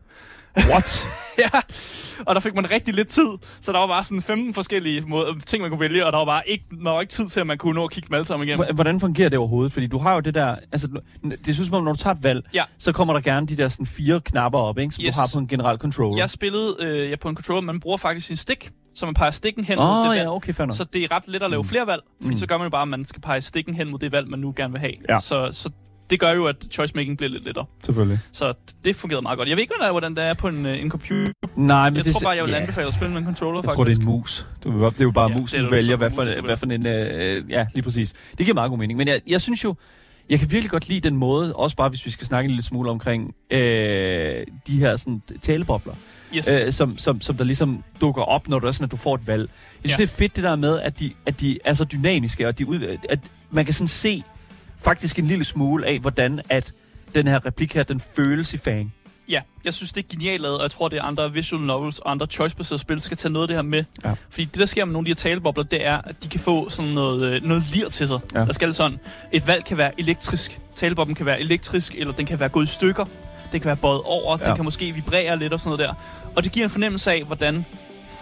[0.57, 1.07] What?
[1.39, 1.49] ja,
[2.27, 3.27] og der fik man rigtig lidt tid,
[3.61, 6.25] så der var bare sådan 15 forskellige måder, ting, man kunne vælge, og der var
[6.25, 8.25] bare ikke, der var ikke tid til, at man kunne nå at kigge dem alle
[8.25, 8.67] sammen igennem.
[8.71, 9.73] H- Hvordan fungerer det overhovedet?
[9.73, 10.57] Fordi du har jo det der...
[10.73, 10.89] Altså,
[11.45, 12.65] det synes om, når du tager et valg, Ja.
[12.79, 15.15] så kommer der gerne de der sådan, fire knapper op, ikke, som Yes.
[15.15, 16.19] du har på en general controller.
[16.23, 19.31] Jeg spillede øh, ja, på en controller, man bruger faktisk sin stik, så man peger
[19.31, 20.21] stikken hen mod Åh, det oh, valg.
[20.23, 20.53] ja, okay.
[20.53, 21.69] Så det er ret let at lave Mm.
[21.69, 22.39] flere valg, fordi Mm.
[22.41, 24.39] så gør man jo bare, at man skal pege stikken hen mod det valg, man
[24.39, 24.93] nu gerne vil have.
[25.09, 25.19] Ja.
[25.21, 25.71] Så, så
[26.11, 27.65] det gør jo, at choice-making bliver lidt lettere.
[27.85, 28.19] Selvfølgelig.
[28.33, 28.53] Så
[28.85, 29.49] det fungerede meget godt.
[29.49, 31.33] Jeg ved ikke, hvordan det er på en, øh, en computer.
[31.57, 32.59] Nej, men Jeg det, tror bare, jeg vil ja.
[32.61, 33.77] anbefale at spille med en controller, Jeg faktisk.
[33.77, 34.47] tror, det er en mus.
[34.65, 36.57] Du, det er jo bare Ja, musen, du vælger, hvad mus, for, det er hvad
[36.57, 36.87] for en...
[36.87, 38.13] Øh, ja, lige præcis.
[38.39, 38.97] Det giver meget god mening.
[38.97, 39.75] Men jeg, jeg synes jo,
[40.31, 42.63] jeg kan virkelig godt lide den måde, også bare hvis vi skal snakke en lille
[42.65, 45.95] smule omkring øh, de her sådan, talebobler,
[46.37, 46.49] Yes.
[46.67, 49.15] øh, som, som, som der ligesom dukker op, når du er sådan, at du får
[49.15, 49.41] et valg.
[49.41, 49.49] Jeg
[49.91, 50.03] synes, Ja.
[50.03, 50.07] ja.
[50.07, 52.67] det er fedt det der med, at de, at de er så dynamiske, og de
[52.69, 53.19] ud, at
[53.51, 54.23] man kan sådan se
[54.83, 56.73] faktisk en lille smule af, hvordan at
[57.15, 58.93] den her replik her, den føles i fan.
[59.29, 61.99] Ja, jeg synes, det er genialt lavet, og jeg tror, det er andre visual novels
[61.99, 63.85] og andre choice-baserede spil, skal tage noget af det her med.
[64.05, 64.15] Ja.
[64.31, 66.41] Fordi det, der sker med nogle af de her talebobler, det er, at de kan
[66.41, 68.19] få sådan noget, øh, noget lir til sig.
[68.35, 68.39] Ja.
[68.39, 68.99] Der skal sådan,
[69.33, 70.61] et valg kan være elektrisk.
[70.75, 73.05] Taleboblen kan være elektrisk, eller den kan være gået i stykker.
[73.53, 74.47] Den kan være bøjet over, Ja.
[74.47, 75.95] den kan måske vibrere lidt og sådan noget der.
[76.37, 77.67] Og det giver en fornemmelse af, hvordan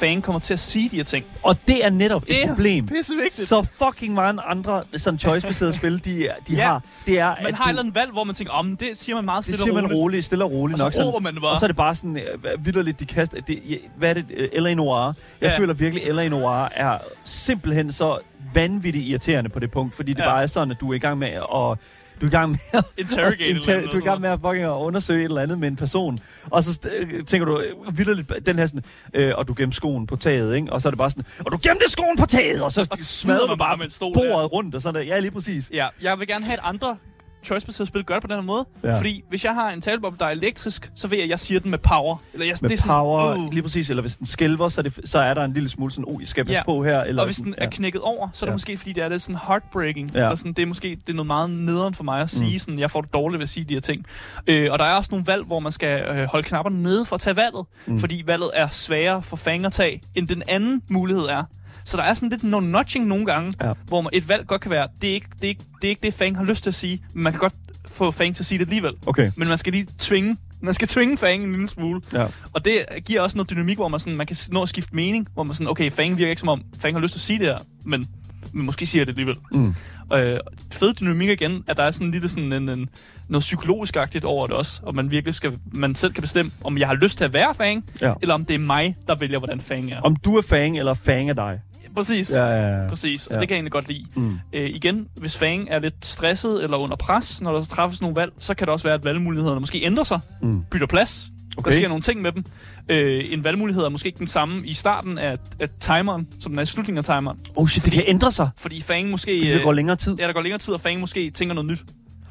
[0.01, 1.25] fan kommer til at sige de her ting.
[1.43, 2.87] Og det er netop et Det er problem.
[2.87, 3.49] pisse vigtigt.
[3.49, 6.67] Så fucking mange andre sådan choice-baserede spil, de, de Ja.
[6.67, 9.17] har, det er, Man har et eller andet valg, hvor man tænker, om det siger
[9.17, 9.99] man meget det stille siger og man roligt.
[10.01, 10.93] roligt, stille og roligt Og så nok.
[10.93, 11.51] sådan- råber man det bare.
[11.53, 13.41] Og så er det bare sådan, øh, vidderligt, de kaster...
[13.41, 14.25] Det, hvad er det?
[14.37, 14.75] Øh, L.A.
[14.75, 14.97] Noir.
[15.07, 15.15] Jeg.
[15.43, 15.59] Ja.
[15.59, 16.29] føler virkelig, L.A.
[16.29, 18.19] Noir er simpelthen så
[18.55, 20.25] vanvittigt irriterende på det punkt, fordi det Ja.
[20.29, 21.79] bare er sådan, at du er i gang med at...
[22.21, 24.67] Du er i gang med at, Interrogate inter- du er i gang med at fucking
[24.69, 26.19] undersøge et eller andet med en person.
[26.51, 30.07] Og så st- tænker du øh, vildt den her sådan, øh, og du gemte skoen
[30.07, 30.73] på taget, ikke?
[30.73, 32.63] Og så er det bare sådan, og du gemte skoen på taget!
[32.63, 34.45] Og så Og smadrer du man bare med en stol bordet der.
[34.45, 35.01] rundt, og sådan der.
[35.07, 35.71] Ja, lige præcis.
[35.73, 36.97] Ja, jeg vil gerne have, at andre
[37.45, 38.67] choice-baserede spil gør det på den her måde.
[38.83, 38.89] Ja.
[38.89, 38.99] Ja.
[38.99, 41.61] Fordi hvis jeg har en talebob, der er elektrisk, så ved jeg, at jeg siger
[41.61, 42.17] den med power.
[42.33, 43.53] Eller jeg, Med det er sådan, power, uh.
[43.53, 43.91] lige præcis.
[43.91, 46.21] Eller hvis den skælver, så er, det, så er der en lille smule sådan, oh,
[46.21, 46.65] jeg skal passe Ja.
[46.65, 47.01] på her.
[47.03, 48.55] Eller Og hvis den er knækket over, så er det Ja.
[48.55, 50.11] måske, fordi det er lidt sådan heartbreaking.
[50.15, 50.19] Ja.
[50.19, 52.53] Eller sådan, det er måske det er noget meget nederen for mig at sige.
[52.53, 52.59] Mm.
[52.59, 54.05] Sådan, jeg får det dårligt ved at sige de her ting.
[54.47, 57.17] Øh, og der er også nogle valg, hvor man skal øh, holde knapperne nede for
[57.17, 57.67] at tage valget.
[57.87, 57.99] Mm.
[57.99, 61.45] Fordi valget er sværere for fang at tage, end den anden mulighed er.
[61.89, 63.73] Så der er sådan lidt no notching nogle gange, Ja.
[63.87, 65.89] hvor man, et valg godt kan være, det er, ikke, det, er ikke, det er
[65.89, 67.55] ikke det, Fang har lyst til at sige, men man kan godt
[67.87, 68.93] få Fang til at sige det alligevel.
[69.07, 69.31] Okay.
[69.37, 72.01] Men man skal lige tvinge, man skal tvinge Fang en lille smule.
[72.13, 72.27] Ja.
[72.53, 75.29] Og det giver også noget dynamik, hvor man, sådan, man kan nå at skifte mening,
[75.35, 77.39] hvor man sådan, okay, Fang virker ikke som om, Fang har lyst til at sige
[77.39, 78.07] det her, men,
[78.53, 79.37] men måske siger jeg det alligevel.
[79.53, 79.75] Mm.
[80.17, 80.39] Øh,
[80.73, 82.89] fed dynamik igen, at der er sådan lille sådan en, en,
[83.29, 86.87] noget psykologisk-agtigt over det også, og man virkelig skal, man selv kan bestemme, om jeg
[86.89, 88.13] har lyst til at være Fang, Ja.
[88.23, 90.01] eller om det er mig, der vælger, hvordan Fang er.
[90.01, 91.61] Om du er fang, eller fang er dig.
[91.97, 92.33] Præcis.
[92.35, 92.89] Ja, ja, ja.
[92.89, 93.41] Præcis, og Ja.
[93.41, 94.05] det kan jeg egentlig godt lide.
[94.17, 94.39] Mm.
[94.53, 98.33] Øh, igen, hvis Fang er lidt stresset eller under pres, når der træffes nogle valg,
[98.39, 100.63] så kan det også være, at valgmulighederne måske ændrer sig, Mm.
[100.71, 101.29] bytter plads.
[101.59, 101.71] Okay.
[101.71, 102.45] Der sker nogle ting med dem.
[102.89, 106.59] Øh, en valgmulighed er måske ikke den samme i starten af, af timeren, som den
[106.59, 107.39] er i slutningen af timeren.
[107.57, 109.39] Oh shit, det kan ændre sig, Fordi Fang måske...
[109.41, 110.17] fordi der øh, går længere tid.
[110.21, 111.83] Ja, der går længere tid, og Fang måske tænker noget nyt.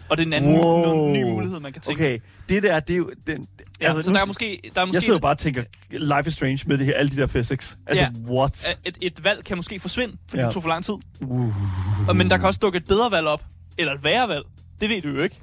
[0.10, 1.14] Og det er en anden Wow.
[1.14, 2.04] ny mulighed, man kan tænke.
[2.04, 3.12] Okay, det der, det er jo...
[3.28, 3.48] Den,
[3.82, 4.60] Ja, altså, så nu der er måske...
[4.76, 7.12] Der er måske jeg sidder bare og tænker, Life is Strange med det her, alle
[7.12, 7.78] de der physics.
[7.88, 8.32] Altså, Ja.
[8.32, 8.78] what?
[8.86, 10.46] et, et valg kan måske forsvinde, fordi ja.
[10.46, 10.94] det tog for lang tid.
[11.22, 11.54] Uh.
[12.10, 13.42] Og, men der kan også dukke et bedre valg op,
[13.78, 14.44] eller et værre valg.
[14.82, 15.36] Det ved du jo ikke.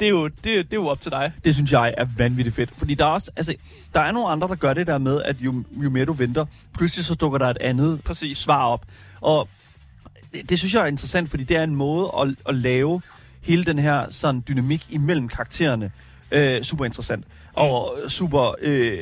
[0.00, 1.32] Det er jo, det, det er jo op til dig.
[1.44, 2.70] Det synes jeg er vanvittigt fedt.
[2.76, 3.54] Fordi der er også, altså,
[3.94, 6.46] der er nogle andre, der gør det der med, at jo, jo mere du venter,
[6.74, 8.38] pludselig så dukker der et andet Præcis.
[8.38, 8.84] svar op.
[9.20, 9.48] Og
[10.32, 13.02] det, det synes jeg er interessant, fordi det er en måde at, at lave
[13.46, 15.90] hele den her sådan dynamik imellem karaktererne
[16.30, 17.24] øh, super interessant.
[17.52, 18.54] Og super...
[18.62, 18.98] Øh,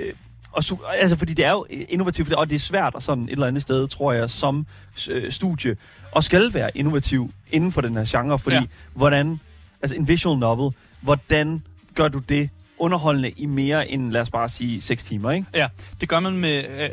[0.52, 3.30] og su- altså, fordi det er jo innovativt, og det er svært og sådan et
[3.32, 4.66] eller andet sted, tror jeg, som
[5.10, 5.76] øh, studie,
[6.12, 8.62] og skal være innovativ inden for den her genre, fordi ja.
[8.94, 9.40] Hvordan,
[9.82, 11.62] altså en visual novel, hvordan
[11.94, 15.46] gør du det underholdende i mere end, lad os bare sige, 6 timer, ikke?
[15.54, 15.68] Ja,
[16.00, 16.90] det gør man med øh,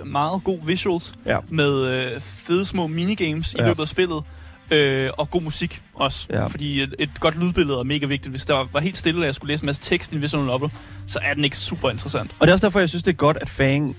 [0.00, 1.38] øh, meget god visuals, Ja.
[1.48, 3.54] med øh, fede små minigames.
[3.58, 3.64] Ja.
[3.64, 4.22] i løbet af spillet,
[4.70, 6.26] øh, og god musik også.
[6.30, 6.44] Ja.
[6.44, 8.32] Fordi et, et godt lydbillede er mega vigtigt.
[8.32, 10.44] Hvis der var helt stille, og jeg skulle læse en masse tekst i en visual
[10.44, 10.70] novel,
[11.06, 12.30] så er den ikke super interessant.
[12.38, 13.96] Og det er også derfor, jeg synes, det er godt, at Fang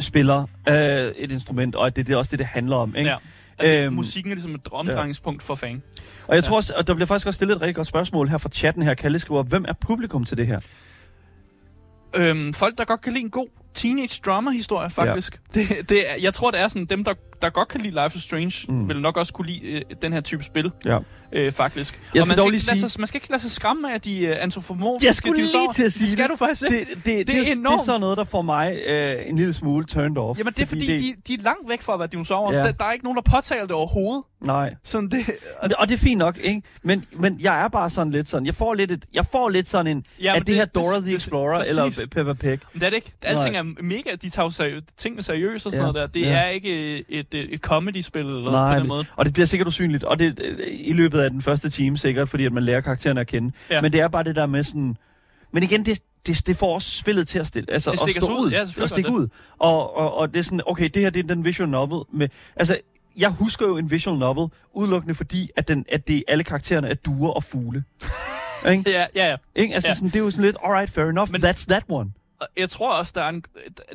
[0.00, 0.74] spiller øh,
[1.16, 3.10] et instrument, og at det, det er også det, det handler om, ikke?
[3.10, 3.16] Ja.
[3.58, 5.82] Altså, Øhm, musikken er ligesom et omdrejningspunkt for fan.
[6.26, 6.48] Og jeg Ja.
[6.48, 8.82] tror også, og der bliver faktisk også stillet et rigtig godt spørgsmål her fra chatten
[8.82, 8.94] her.
[8.94, 10.60] Kalle skriver, hvem er publikum til det her?
[12.16, 15.40] Øhm, folk, der godt kan lide en god teenage drama-historie, faktisk.
[15.56, 15.60] Ja.
[15.60, 18.16] Det, det er, jeg tror, det er sådan, dem, der, der godt kan lide Life
[18.16, 18.88] is Strange, Mm.
[18.88, 20.98] vil nok også kunne lide øh, den her type spil, Ja.
[21.32, 21.94] øh, faktisk.
[22.14, 24.00] Jeg Og man skal, lige ikke sige- sig, man skal ikke lade sig skræmme af
[24.00, 25.72] de øh, antropomorfiske Jeg skulle lige dinosaurer.
[25.72, 26.12] til at sige det.
[26.12, 26.30] skal det.
[26.30, 26.78] du faktisk ikke.
[26.78, 27.82] Det, det, det, det, er er, det er enormt.
[27.84, 30.38] sådan noget, der får mig øh, en lille smule turned off.
[30.38, 32.56] Jamen, det er fordi, de, de er langt væk fra at være dinosaurer.
[32.56, 32.62] Ja.
[32.64, 34.22] Der, der er ikke nogen, der påtaler det overhovedet.
[34.40, 34.74] Nej.
[34.84, 35.24] Sådan det,
[35.60, 36.62] Og det, og det er fint nok, ikke?
[36.82, 39.68] Men, men jeg er bare sådan lidt sådan, jeg får lidt, et, jeg får lidt
[39.68, 41.72] sådan en, Ja, er det, det her det- Dora det- the det- Explorer præcis.
[41.72, 42.50] eller Peppa Pig?
[42.50, 43.12] Men det er det ikke.
[43.22, 45.92] Alting er mega, de tager jo tingene seriøst og sådan ja.
[45.92, 46.20] noget der.
[46.20, 46.32] Det ja.
[46.36, 49.04] er ikke et, et, et comedy-spil eller Nej, på den det- måde.
[49.16, 52.28] Og det bliver sikkert usynligt, og det øh, i løbet af den første time sikkert,
[52.28, 53.52] fordi at man lærer karaktererne at kende.
[53.70, 53.80] Ja.
[53.80, 54.96] Men det er bare det der med sådan...
[55.52, 58.32] Men igen, det, det, det får også spillet til at, stille, altså, Det at stå
[58.38, 58.46] ud.
[58.46, 58.50] ud.
[58.50, 59.28] Ja, selvfølgelig at stikke gør ud.
[59.58, 62.04] Og, og, og det er sådan, okay, det her det er den visual novel.
[62.12, 62.78] Med, altså,
[63.16, 66.94] jeg husker jo en visual novel, udelukkende fordi, at, den, at det, alle karaktererne er
[66.94, 67.84] duer og fugle.
[68.70, 68.90] Ikke?
[68.90, 69.36] Ja, ja, ja.
[69.56, 69.74] Ikke?
[69.74, 69.94] Altså, Ja.
[69.94, 72.10] sådan, det er jo sådan lidt, alright, fair enough, Men, that's that one.
[72.56, 73.44] Jeg tror også, der er, en,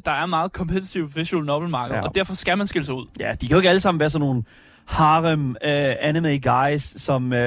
[0.06, 2.02] der er meget competitive visual novel marked, Ja.
[2.02, 3.06] og derfor skal man skille sig ud.
[3.20, 4.44] Ja, de kan jo ikke alle sammen være sådan nogle
[4.86, 5.56] harem uh,
[6.00, 7.24] anime guys, som...
[7.24, 7.38] Uh,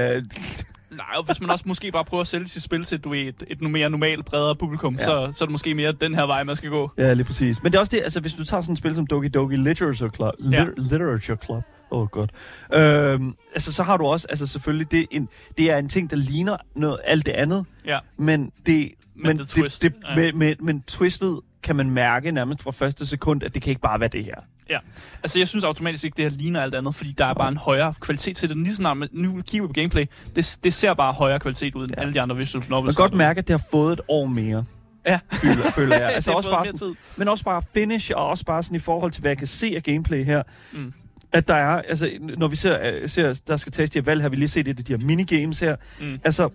[0.96, 3.42] Nej, og hvis man også måske bare prøver at sælge sit spil til du et,
[3.46, 5.04] et mere normalt, bredere publikum, Ja.
[5.04, 6.90] så, så er det måske mere den her vej, man skal gå.
[6.98, 7.62] Ja, lige præcis.
[7.62, 9.56] Men det er også det, altså hvis du tager sådan et spil som Doki Doki
[9.56, 10.56] Literature Club, Ja.
[10.62, 10.66] ja.
[10.76, 12.30] Literature Club, åh oh, godt,
[12.74, 16.10] øhm, altså så har du også, altså selvfølgelig, det, er en, det er en ting,
[16.10, 17.98] der ligner noget, alt det andet, Ja.
[18.18, 19.82] men det med men, the twist.
[19.82, 20.14] Det, det, Ja.
[20.14, 23.80] med, med, men twistet kan man mærke nærmest fra første sekund, at det kan ikke
[23.82, 24.34] bare være det her.
[24.70, 24.78] Ja,
[25.22, 27.56] altså jeg synes automatisk ikke, det her ligner alt andet, fordi der er bare en
[27.56, 28.56] højere kvalitet til det.
[28.56, 30.04] Lige snart man, nu kigger vi på gameplay,
[30.36, 32.00] det, det ser bare højere kvalitet ud end Ja.
[32.00, 32.96] alle de andre visual Man novels.
[32.96, 34.64] kan godt mærke, at det har fået et år mere,
[35.06, 36.12] Ja, føler, føler jeg.
[36.14, 36.94] altså også bare sådan, tid.
[37.16, 39.72] men også bare finish, og også bare sådan i forhold til, hvad jeg kan se
[39.76, 40.42] af gameplay her.
[40.72, 40.92] Mm.
[41.32, 44.22] At der er, altså, når vi ser, øh, ser der skal tages de her valg,
[44.22, 45.76] har vi lige set et af de her minigames her.
[46.00, 46.18] Mm.
[46.24, 46.48] Altså,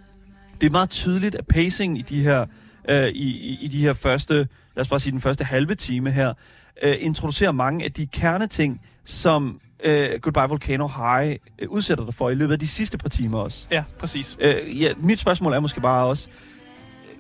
[0.62, 2.46] det er meget tydeligt, at pacing i de her,
[2.90, 4.34] øh, i, i, de her første,
[4.76, 6.34] lad os bare sige den første halve time her,
[6.84, 12.30] øh, introducerer mange af de kerneting, som øh, Goodbye Volcano High øh, udsætter dig for
[12.30, 13.68] i løbet af de sidste par timer også.
[13.72, 14.38] Ja, præcis.
[14.40, 16.30] Øh, ja, mit spørgsmål er måske bare også,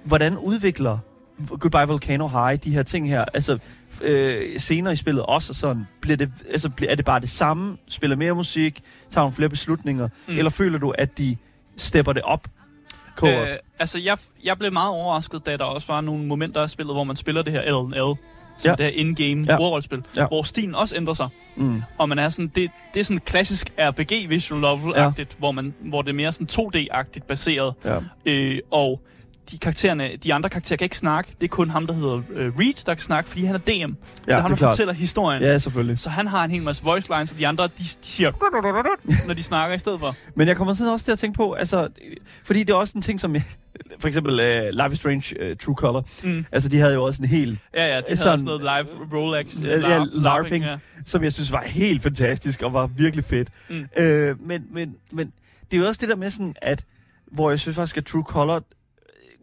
[0.03, 0.97] hvordan udvikler
[1.49, 3.25] Goodbye Volcano High de her ting her?
[3.33, 3.57] Altså,
[4.01, 7.77] øh, senere i spillet også, og sådan, bliver det, altså, er det bare det samme?
[7.89, 8.81] Spiller mere musik?
[9.09, 10.09] Tager nogle flere beslutninger?
[10.27, 10.37] Mm.
[10.37, 11.37] Eller føler du, at de
[11.77, 12.47] stepper det op?
[13.23, 13.47] Øh,
[13.79, 17.03] altså, jeg, jeg blev meget overrasket, da der også var nogle momenter af spillet, hvor
[17.03, 18.17] man spiller det her L&L,
[18.57, 18.75] som Ja.
[18.75, 19.57] det her in-game Ja.
[20.15, 20.21] Ja.
[20.21, 20.27] ja.
[20.27, 21.27] hvor stilen også ændrer sig.
[21.55, 21.81] mm.
[21.97, 25.35] Og man er sådan, det, det er sådan klassisk RPG visual novel-agtigt, ja.
[25.37, 27.73] hvor, man, hvor det er mere sådan 2D-agtigt baseret.
[27.85, 27.97] ja.
[28.25, 29.01] Øh, og
[29.51, 31.31] de, karaktererne, de andre karakterer kan ikke snakke.
[31.41, 33.69] Det er kun ham, der hedder øh, Reed, der kan snakke, fordi han er DM.
[33.69, 33.93] Ja, det
[34.27, 34.71] er ham, er der klart.
[34.73, 35.41] fortæller historien.
[35.43, 35.99] Ja, selvfølgelig.
[35.99, 38.31] Så han har en hel masse voice lines, og de andre, de, de siger,
[39.27, 40.15] når de snakker i stedet for.
[40.35, 41.87] Men jeg kommer sådan også til at tænke på, altså,
[42.43, 43.43] fordi det er også en ting, som, jeg-
[43.99, 46.45] for eksempel uh, Life is Strange uh, True Color, Mm.
[46.51, 48.87] altså de havde jo også en helt, Ja, ja, de havde Sådan- også noget live
[49.19, 49.45] Rolex.
[49.63, 50.63] Ja, ja, LARPing.
[50.65, 50.77] Ja.
[51.05, 53.49] som jeg synes var helt fantastisk og var virkelig fedt.
[53.69, 53.87] Mm.
[53.97, 55.31] Øh, men, men, men
[55.71, 56.85] det er jo også det der med sådan, at
[57.31, 58.63] hvor jeg synes faktisk, at True Color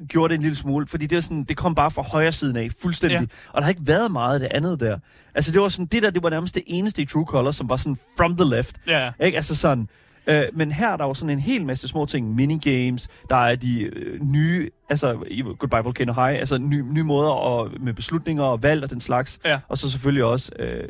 [0.09, 2.57] gjorde det en lille smule, fordi det, er sådan, det kom bare fra højre siden
[2.57, 3.21] af, fuldstændig.
[3.21, 3.27] Ja.
[3.49, 4.99] Og der har ikke været meget af det andet der.
[5.35, 7.69] Altså det var sådan, det der, det var nærmest det eneste i True Color, som
[7.69, 8.77] var sådan from the left.
[8.87, 9.37] Ja, Ikke?
[9.37, 9.89] Altså sådan,
[10.27, 13.57] øh, men her er der jo sådan en hel masse små ting, minigames, der er
[13.57, 18.43] de øh, nye, altså i Goodbye Volcano High, altså nye, nye måder og, med beslutninger
[18.45, 19.41] og valg og den slags.
[19.45, 19.61] Ja.
[19.69, 20.89] Og så selvfølgelig også, øh,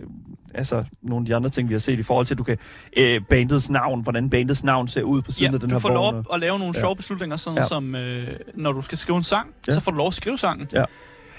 [0.55, 2.59] altså nogle af de andre ting, vi har set i forhold til, at du kan,
[2.97, 5.81] øh, bandets navn, hvordan bandets navn ser ud på siden ja af den du her
[5.81, 6.14] får vogn.
[6.14, 6.81] lov at lave nogle Ja.
[6.81, 7.62] sjove beslutninger, sådan Ja.
[7.68, 9.73] som øh, når du skal skrive en sang, ja.
[9.73, 10.68] så får du lov at skrive sangen.
[10.73, 10.85] Ja.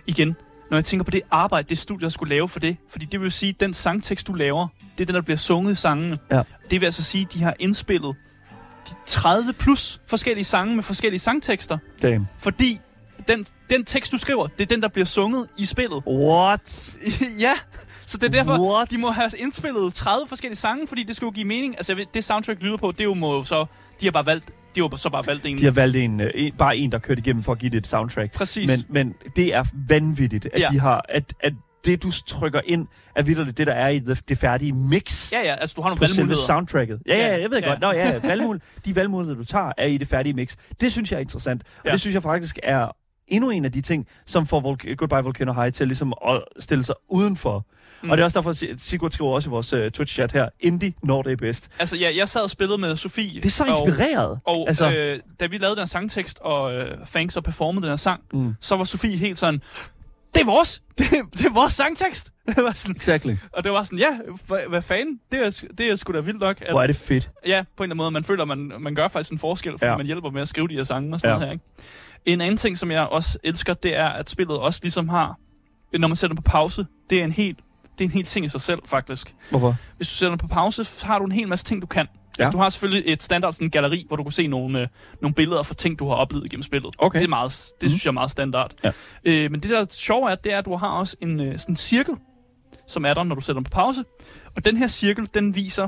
[0.07, 0.35] Igen,
[0.69, 3.21] når jeg tænker på det arbejde, det studie, der skulle lave for det, fordi det
[3.21, 6.17] vil sige, at den sangtekst, du laver, det er den, der bliver sunget i sangene.
[6.31, 6.41] Ja.
[6.69, 8.15] Det vil altså sige, at de har indspillet
[8.89, 12.27] de 30 plus forskellige sange med forskellige sangtekster, Damn.
[12.39, 12.79] fordi
[13.27, 16.03] den, den tekst, du skriver, det er den, der bliver sunget i spillet.
[16.07, 16.97] What?
[17.45, 17.53] ja,
[18.05, 18.91] så det er derfor, What?
[18.91, 21.75] de må have indspillet 30 forskellige sange, fordi det skulle give mening.
[21.77, 23.65] Altså, jeg det soundtrack, du lytter på, det er jo må så...
[24.01, 25.57] De har bare valgt, de jo så bare valgt en.
[25.57, 27.77] De har valgt en, øh, en, bare en, der kørte igennem for at give det
[27.77, 28.33] et soundtrack.
[28.33, 28.87] Præcis.
[28.89, 30.67] Men, men det er vanvittigt, at Ja.
[30.71, 31.53] de har, at, at
[31.85, 35.31] det, du trykker ind, er vildt det, der er i det, det færdige mix.
[35.33, 36.45] ja, ja, altså du har nogle valgmuligheder.
[36.45, 36.99] soundtracket.
[37.07, 37.67] Ja, ja, Ja, jeg ved ja.
[37.69, 37.81] godt.
[37.81, 40.55] Nå, ja, valgmul- de valgmuligheder, du tager, er i det færdige mix.
[40.81, 41.63] Det synes jeg er interessant.
[41.63, 41.91] Og Ja.
[41.91, 42.95] det synes jeg faktisk er
[43.27, 46.83] endnu en af de ting, som får Vol- Goodbye Volcano High til ligesom at stille
[46.83, 47.65] sig udenfor.
[48.03, 48.09] Mm.
[48.09, 51.21] Og det er også derfor, Sigurd skriver også i vores uh, Twitch-chat her, indie, når
[51.21, 51.71] det er bedst.
[51.79, 53.35] Altså, ja, jeg sad og spillede med Sofie.
[53.35, 54.39] Det er så og, inspireret.
[54.45, 57.81] Og Altså- altså, øh, da vi lavede den her sangtekst, og øh, Fang så performede
[57.81, 58.55] den her sang, Mm.
[58.61, 59.61] så var Sofie helt sådan,
[60.33, 60.81] det er vores!
[60.97, 62.31] Det, det er vores sangtekst!
[62.55, 63.35] Det var sådan, Exactly.
[63.53, 65.19] og det var sådan, ja, hvad, hvad fanden?
[65.31, 66.61] Det er, det er sgu da vildt nok.
[66.61, 67.29] At, Hvor er det fedt.
[67.45, 68.11] Ja, på en eller anden måde.
[68.11, 69.97] Man føler, man, man gør faktisk en forskel, fordi Ja.
[69.97, 71.33] man hjælper med at skrive de her sange og sådan Ja.
[71.33, 71.39] ja.
[71.39, 71.53] noget her.
[71.53, 71.65] Ikke?
[72.25, 75.35] En anden ting, som jeg også elsker, det er, at spillet også ligesom har,
[75.99, 77.57] når man sætter på pause, det er en helt,
[77.97, 79.35] det er en helt ting i sig selv, faktisk.
[79.49, 79.75] Hvorfor?
[79.97, 82.05] Hvis du sætter den på pause, så har du en hel masse ting, du kan.
[82.05, 82.11] Ja.
[82.39, 82.45] Ja.
[82.45, 84.87] Altså, du har selvfølgelig et standard sådan, galleri, hvor du kan se nogle, øh,
[85.21, 86.95] nogle billeder fra ting, du har oplevet gennem spillet.
[86.97, 87.19] Okay.
[87.19, 87.89] Det, er meget, det Mhm.
[87.89, 88.71] synes jeg er meget standard.
[88.83, 88.91] Ja.
[89.25, 91.73] Øh, men det der sjove er, det er, at du har også en øh, sådan
[91.73, 92.13] en cirkel,
[92.87, 94.03] som er der, når du sætter den på pause.
[94.55, 95.87] Og den her cirkel, den viser,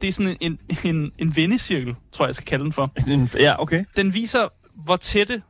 [0.00, 2.90] det er sådan en, en, en vendecirkel, tror jeg, jeg skal kalde den for.
[3.38, 3.84] Ja, okay.
[3.96, 4.48] Den viser,
[4.84, 5.42] hvor tætte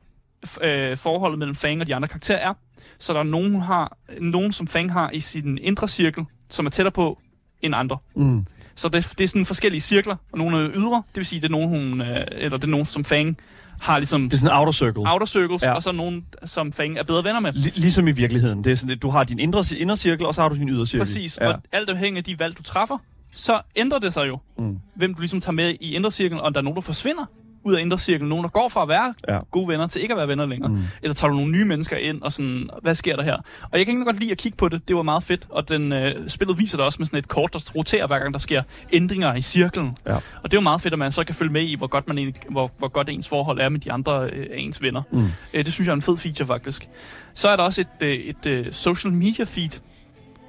[0.62, 2.54] øh, forholdet mellem Fang og de andre karakterer er.
[2.98, 6.66] Så der er nogen, hun har, nogen, som Fang har i sin indre cirkel, som
[6.66, 7.18] er tættere på
[7.62, 7.98] end andre.
[8.16, 8.46] Mm.
[8.74, 11.46] Så det, det er sådan forskellige cirkler, og nogle er ydre, det vil sige, det
[11.46, 13.36] er nogen, hun, øh, eller det er nogen, som Fang
[13.80, 15.12] har ligesom Det er sådan en outer circle.
[15.12, 15.72] outer circles, Ja.
[15.72, 17.52] og så nogen, som Fang er bedre venner med.
[17.52, 18.64] Lig- ligesom i virkeligheden.
[18.64, 20.68] Det er sådan, at du har din indre, indre cirkel, og så har du din
[20.68, 21.00] ydre cirkel.
[21.00, 21.48] Præcis, Ja.
[21.48, 22.98] og alt afhængig af de valg, du træffer,
[23.34, 24.78] så ændrer det sig jo, Mm.
[24.96, 27.24] hvem du ligesom tager med i indre cirkel, og der er nogen, der forsvinder
[27.66, 29.38] ud af indre cirkel, nogen, der går fra at være Ja.
[29.50, 30.70] gode venner til ikke at være venner længere.
[30.70, 30.78] Mm.
[31.02, 33.36] Eller tager du nogle nye mennesker ind, og sådan, hvad sker der her?
[33.72, 35.92] Og jeg kan godt lide at kigge på det, det var meget fedt, og den,
[35.92, 38.62] øh, spillet viser det også med sådan et kort, der roterer hver gang, der sker
[38.92, 39.96] ændringer i cirklen.
[40.06, 40.14] Ja.
[40.14, 42.08] Og det er jo meget fedt, at man så kan følge med i, hvor godt,
[42.08, 45.02] man egentlig, hvor, hvor godt ens forhold er med de andre øh, ens venner.
[45.12, 45.26] Mm.
[45.54, 46.88] Øh, det synes jeg er en fed feature, faktisk.
[47.34, 49.80] Så er der også et, øh, et øh, social media feed,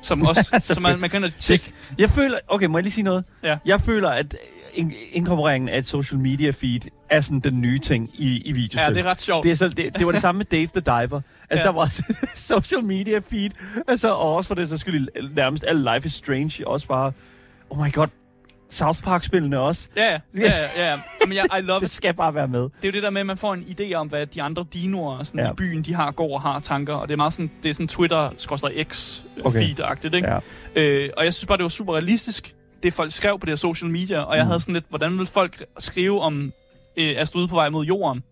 [0.02, 1.72] som også, som man, man kan tjekke.
[1.98, 2.38] Jeg føler...
[2.48, 3.24] Okay, må jeg lige sige noget?
[3.44, 3.58] Ja.
[3.66, 4.36] Jeg føler, at
[5.12, 8.80] inkorporeringen af et social media feed er sådan den nye ting i, i videospil.
[8.82, 9.44] Ja, det er ret sjovt.
[9.44, 11.22] Det, er så, det, det var det samme med Dave the Diver.
[11.50, 11.64] Altså, Ja.
[11.64, 12.04] der var også
[12.36, 13.50] social media feed.
[13.88, 16.68] Altså, og også for det, så skyld nærmest alle Life is Strange.
[16.68, 17.12] Også bare,
[17.70, 18.08] oh my god,
[18.70, 19.90] South Park-spillene også.
[19.98, 21.00] Ja, ja, ja, ja.
[21.26, 22.60] Men jeg, I love Det skal bare være med.
[22.62, 24.66] Det er jo det der med, at man får en idé om, hvad de andre
[24.74, 25.52] dinoer sådan, ja.
[25.52, 26.94] I byen, de har, går og har tanker.
[26.94, 30.28] Og det er meget sådan, det er sådan twitter x feed agtigt ikke?
[30.28, 30.40] Ja.
[30.76, 33.58] Øh, og jeg synes bare, det var super realistisk, det folk skrev på det her
[33.58, 34.20] social media.
[34.20, 34.48] Og jeg Mm.
[34.48, 36.54] havde sådan lidt, hvordan vil folk skrive om
[36.98, 38.24] øh, Astrid på vej mod jorden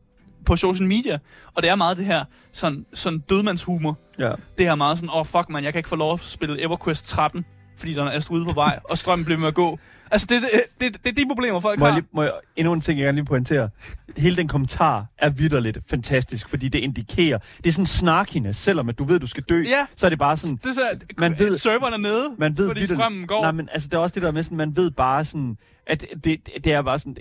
[0.45, 1.19] på social media?
[1.53, 3.97] Og det er meget det her sådan, sådan dødmandshumor.
[4.19, 4.31] Ja.
[4.57, 6.61] Det her meget sådan, åh oh, fuck man, jeg kan ikke få lov at spille
[6.61, 7.45] EverQuest 13,
[7.77, 9.79] fordi der er en asteroide på vej, og strømmen bliver med at gå.
[10.11, 10.61] Altså, det, det,
[10.93, 11.99] det, det er de problemer, folk Må jeg, har.
[11.99, 13.69] lige, må jeg, endnu en ting, jeg gerne lige pointere.
[14.17, 18.99] Hele den kommentar er vidderligt fantastisk, fordi det indikerer, det er sådan snarkiness, selvom at
[18.99, 19.85] du ved, at du skal dø, Ja.
[19.95, 20.81] så er det bare sådan, Det er så,
[21.17, 23.41] Man ved- serveren er nede, man ved fordi vitterligt- strømmen går.
[23.41, 25.57] Nej, men altså, det er også det der med sådan, man ved bare sådan,
[25.87, 27.17] at det, det er bare sådan,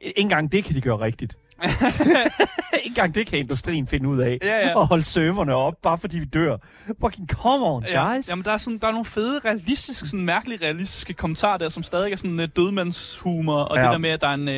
[0.00, 1.36] ikke engang det kan de gøre rigtigt.
[2.84, 4.38] ikke engang det kan industrien finde ud af.
[4.42, 4.80] Ja, ja.
[4.80, 6.56] At holde serverne op, bare fordi vi dør.
[7.00, 8.28] Fucking come on, guys.
[8.30, 11.82] Jamen, der er, sådan, der er nogle fede, realistiske, sådan mærkelige, realistiske kommentarer der, som
[11.82, 13.80] stadig er sådan uh, dødmandshumor, og ja.
[13.80, 13.86] Ja.
[13.86, 14.54] det der med, at der er, en, uh,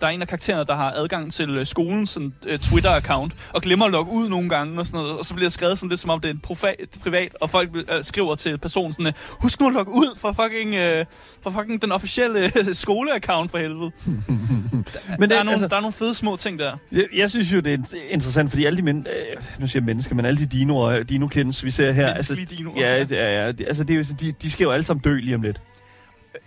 [0.00, 3.62] der er en af karaktererne, der har adgang til uh, skolens sådan, uh, Twitter-account, og
[3.62, 5.88] glemmer at logge ud nogle gange, og, sådan noget, og så bliver det skrevet sådan
[5.88, 9.06] lidt, som om det er en profa- privat, og folk uh, skriver til personen sådan,
[9.06, 11.06] uh, husk nu at logge ud for fucking, uh,
[11.42, 13.90] for fucking den officielle uh, skole-account for helvede.
[14.06, 16.76] Men der, det, er nogle, altså, der er nogle fede små ting der.
[16.92, 19.80] jeg, jeg synes jo, det er in- interessant, fordi alle de men, øh, nu siger
[19.80, 22.14] jeg mennesker, men alle de dinoer, dino kendes, vi ser her.
[22.14, 22.80] Altså, dinoer.
[22.80, 25.02] ja, det er, ja, det, altså, det er jo, de, de skal jo alle sammen
[25.02, 25.62] dø lige om lidt.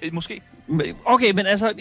[0.04, 0.42] Øh, Måske.
[0.68, 1.74] Men- Okay, men altså,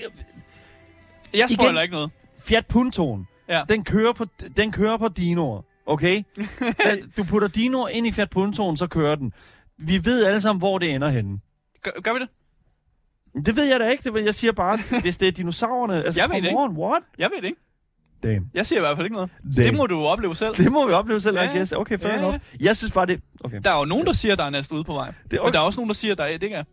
[1.34, 2.10] Jeg spoiler Igen- ikke noget.
[2.38, 3.62] Fiat Puntoen, Ja.
[3.68, 4.26] den, kører på,
[4.56, 6.22] den kører på dinoer, okay?
[7.16, 9.32] Du putter dinoer ind i Fiat Puntoen, så kører den.
[9.78, 11.38] Vi ved alle sammen, hvor det ender henne.
[11.82, 12.28] Gør, gør vi det?
[13.46, 16.28] Det ved jeg da ikke, ved, jeg siger bare, hvis det er dinosaurerne, altså Jeg
[16.28, 16.56] ved det ikke.
[16.58, 17.02] on, what?
[17.18, 17.60] Jeg ved det ikke.
[18.22, 18.46] Damn.
[18.54, 19.30] Jeg siger i hvert fald ikke noget.
[19.42, 19.54] Damn.
[19.54, 20.54] Det må du opleve selv.
[20.54, 21.72] Det må vi opleve selv, Ja, I guess.
[21.72, 22.38] Okay, fair ja, enough.
[22.60, 23.20] Jeg synes bare, det...
[23.44, 23.60] Okay.
[23.64, 25.06] Der er jo nogen, der siger, der er en asteroide på vej.
[25.06, 25.52] Det, Men okay.
[25.52, 26.64] der er også nogen, der siger, der er, det ikke er.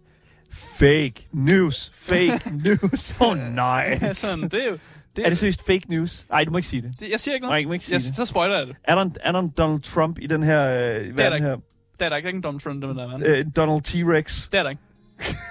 [0.53, 1.91] Fake news.
[1.93, 3.15] Fake news.
[3.21, 3.99] Åh oh, nej.
[4.01, 4.77] Ja, sådan, det er jo...
[5.15, 6.25] Det, Er det seriøst fake news?
[6.29, 6.93] Nej, du må ikke sige det.
[6.99, 7.63] det, jeg siger ikke Nej, noget.
[7.63, 8.15] du må ikke sige Jeg, det.
[8.15, 8.75] så spoiler jeg det.
[8.83, 11.47] Er der, en, er der en Donald Trump i den her øh, der verden ikke.
[11.47, 11.55] her?
[11.99, 12.25] Det er der ikke.
[12.25, 13.23] Der er ikke en Donald Trump, det der, mand.
[13.25, 14.49] Øh, Donald T-Rex?
[14.51, 14.81] Det er der ikke.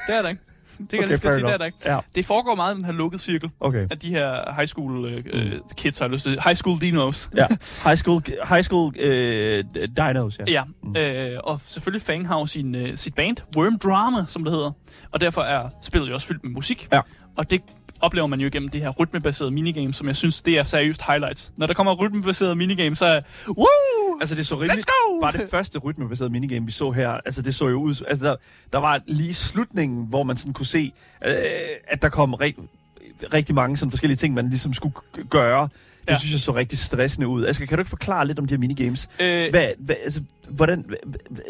[0.07, 0.43] Det er der ikke.
[0.79, 1.79] Det kan okay, jeg sige, det er der ikke.
[1.85, 3.87] Ja, Det foregår meget i den her lukkede cirkel okay.
[3.91, 6.41] af de her high school øh, øh, kids, har lyst til.
[6.45, 7.31] High school dinos.
[7.37, 7.47] Ja.
[7.85, 9.65] High school, high school øh,
[9.97, 10.45] dinos, ja.
[10.49, 10.97] Ja, Mm.
[10.97, 14.71] øh, og selvfølgelig Fang har jo sin, øh, sit band, Worm Drama, som det hedder.
[15.13, 16.89] Og derfor er spillet jo også fyldt med musik.
[16.93, 17.01] Ja.
[17.37, 17.61] Og det
[18.01, 21.53] oplever man jo igennem det her rytmebaserede minigame, som jeg synes, det er seriøst highlights.
[21.57, 23.65] Når der kommer rytmebaserede minigame, så er woo!
[24.25, 24.79] Altså, det så rimelig...
[24.79, 25.21] Let's go!
[25.21, 28.05] Bare det første rytmebaserede minigame, vi så her, altså det så jo ud...
[28.09, 28.37] Altså, der,
[28.73, 30.93] der var lige slutningen, hvor man sådan kunne se,
[31.27, 31.35] øh,
[31.89, 32.59] at der kom rigt,
[33.35, 34.95] rigtig mange sådan forskellige ting, man ligesom skulle
[35.31, 35.63] gøre.
[36.03, 36.19] Det Ja.
[36.19, 37.47] synes jeg så rigtig stressende ud.
[37.47, 39.09] Asger, kan du ikke forklare lidt om de her minigames?
[39.21, 40.85] Øh, Hvad, hvad, altså, hvordan,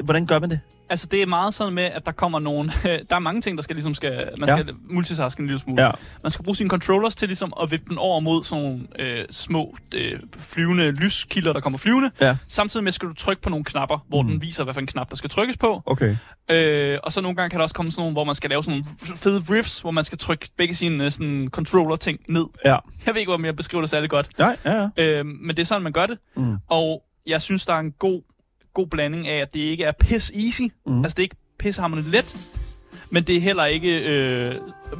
[0.04, 0.60] hvordan gør man det?
[0.88, 2.72] altså, det er meget sådan med, at der kommer nogle...
[3.10, 4.28] der er mange ting, der skal ligesom skal...
[4.38, 4.56] Man Ja.
[4.62, 5.82] skal multitaske en lille smule.
[5.84, 5.90] Ja.
[6.22, 9.24] Man skal bruge sine controllers til ligesom at vippe den over mod sådan nogle øh,
[9.30, 12.10] små øh, flyvende lyskilder, der kommer flyvende.
[12.20, 12.36] Ja.
[12.48, 14.28] Samtidig med skal du trykke på nogle knapper, hvor Mm.
[14.28, 15.82] den viser, hvad for en knap, der skal trykkes på.
[15.86, 16.16] Okay.
[16.50, 18.64] Øh, og så nogle gange kan der også komme sådan nogle, hvor man skal lave
[18.64, 22.44] sådan nogle fede riffs, hvor man skal trykke begge sine øh, sådan controller-ting ned.
[22.64, 22.76] Ja.
[23.06, 24.28] Jeg ved ikke, om jeg beskriver det særlig godt.
[24.38, 25.02] Ja, ja, ja.
[25.18, 26.18] Øh, men det er sådan, man gør det.
[26.36, 26.56] Mm.
[26.68, 28.22] Og jeg synes, der er en god,
[28.74, 30.62] god blanding af, at det ikke er piss easy.
[30.86, 30.98] Mm.
[30.98, 32.36] Altså, det er ikke pissehammerende let.
[33.10, 34.54] Men det er heller ikke øh,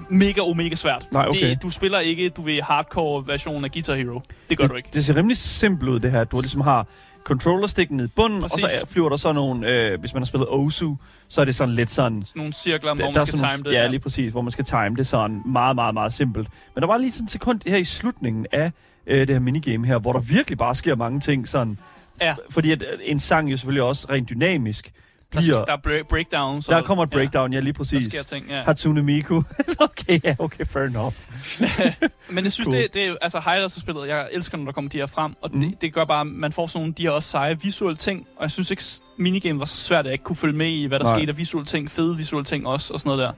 [0.09, 1.07] mega omega svært.
[1.13, 1.51] Nej, okay.
[1.51, 4.21] det, du spiller ikke, du ved, hardcore version af Guitar Hero.
[4.51, 4.89] Det gør det, du ikke.
[4.95, 6.25] Det ser rimelig simpelt ud, det her.
[6.25, 6.87] Du ligesom har
[7.25, 8.83] controllerstikken ned i bunden, og så Præcis.
[8.83, 9.69] er- flyver der så nogle...
[9.71, 10.95] Øh, hvis man har spillet Osu,
[11.29, 12.23] så er det sådan lidt sådan...
[12.23, 13.77] Sådan nogle cirkler, hvor der man er skal sådan time det.
[13.77, 16.49] Ja, lige præcis, hvor man skal time det sådan meget, meget, meget simpelt.
[16.75, 18.73] Men der var lige sådan en sekund her i slutningen af
[19.07, 21.79] øh, det her minigame her, hvor der virkelig bare sker mange ting sådan...
[22.20, 22.35] Ja.
[22.50, 24.92] Fordi at øh, en sang jo selvfølgelig også rent dynamisk
[25.31, 25.64] bliver...
[25.64, 26.66] der er break- breakdowns.
[26.66, 28.05] Der kommer et breakdown, ja, lige Ja, præcis.
[28.05, 28.62] der sker ting, ja.
[28.62, 29.43] Hatsune Miku.
[29.80, 31.14] okay, ja, okay, fair enough.
[32.34, 32.82] Men jeg synes, Cool.
[32.82, 34.09] det, det er altså highlights af spillet.
[34.09, 35.32] Jeg elsker, når der kommer de her frem.
[35.43, 35.61] Og Mhm.
[35.70, 38.26] det, det gør bare, at man får sådan nogle de her også seje visuelle ting.
[38.36, 38.82] Og jeg synes ikke,
[39.18, 41.05] minigame var så svært, at jeg ikke kunne følge med i, hvad der.
[41.05, 41.18] Nej.
[41.18, 41.91] skete af visuelle ting.
[41.91, 43.32] Fede visuelle ting også, og sådan noget der.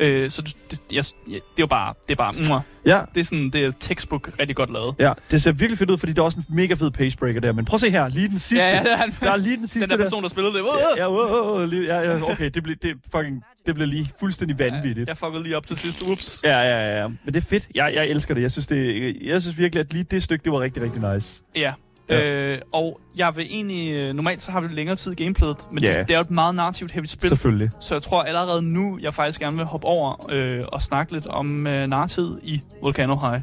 [0.00, 2.60] Øh, så det, det, jeg, det er jo bare, det er bare, mwah.
[2.86, 4.94] Ja, det er sådan, det er textbook rigtig godt lavet.
[4.98, 7.52] ja, det ser virkelig fedt ud, fordi der er også en mega fed pacebreaker der.
[7.52, 8.68] Men prøv at se her, lige den sidste.
[8.68, 10.64] Ja, ja, han, Der er lige den sidste den der person, der spillede det.
[10.96, 14.10] Ja, ja, wow, wow, lige- ja, ja, okay, det bliver, det, fucking, det bliver lige
[14.20, 15.08] fuldstændig vanvittigt.
[15.08, 16.02] Jeg fuckede lige op til sidst.
[16.02, 16.40] Ups.
[16.44, 17.06] Ja, ja, ja, ja.
[17.08, 17.68] Men det er fedt.
[17.74, 18.42] Jeg, jeg elsker det.
[18.42, 21.42] Jeg synes, det, jeg synes virkelig, at lige det stykke, det var rigtig, rigtig nice.
[21.56, 21.72] Ja.
[22.10, 22.30] Ja.
[22.30, 23.92] Øh, og jeg vil egentlig...
[23.92, 25.98] øh, Normalt så har vi længere tid i gameplayet, men Ja.
[25.98, 27.28] det, det er jo et meget narrativt heavy spil.
[27.28, 27.70] Selvfølgelig.
[27.80, 31.26] Så jeg tror allerede nu, jeg faktisk gerne vil hoppe over øh, og snakke lidt
[31.26, 33.40] om øh, narrativet i Volcano High.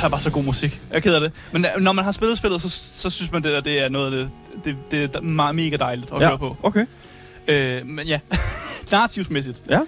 [0.00, 0.82] Der er bare så god musik.
[0.90, 1.32] Jeg er ked af det.
[1.52, 3.88] Men øh, når man har spillet spillet, så, så synes man, det, der, det er
[3.88, 4.30] noget af det,
[4.64, 6.56] det, det er meget mega dejligt at Ja, høre på.
[6.62, 6.86] okay.
[7.48, 8.20] Øh, men ja,
[8.92, 9.62] narrativsmæssigt.
[9.70, 9.80] Ja.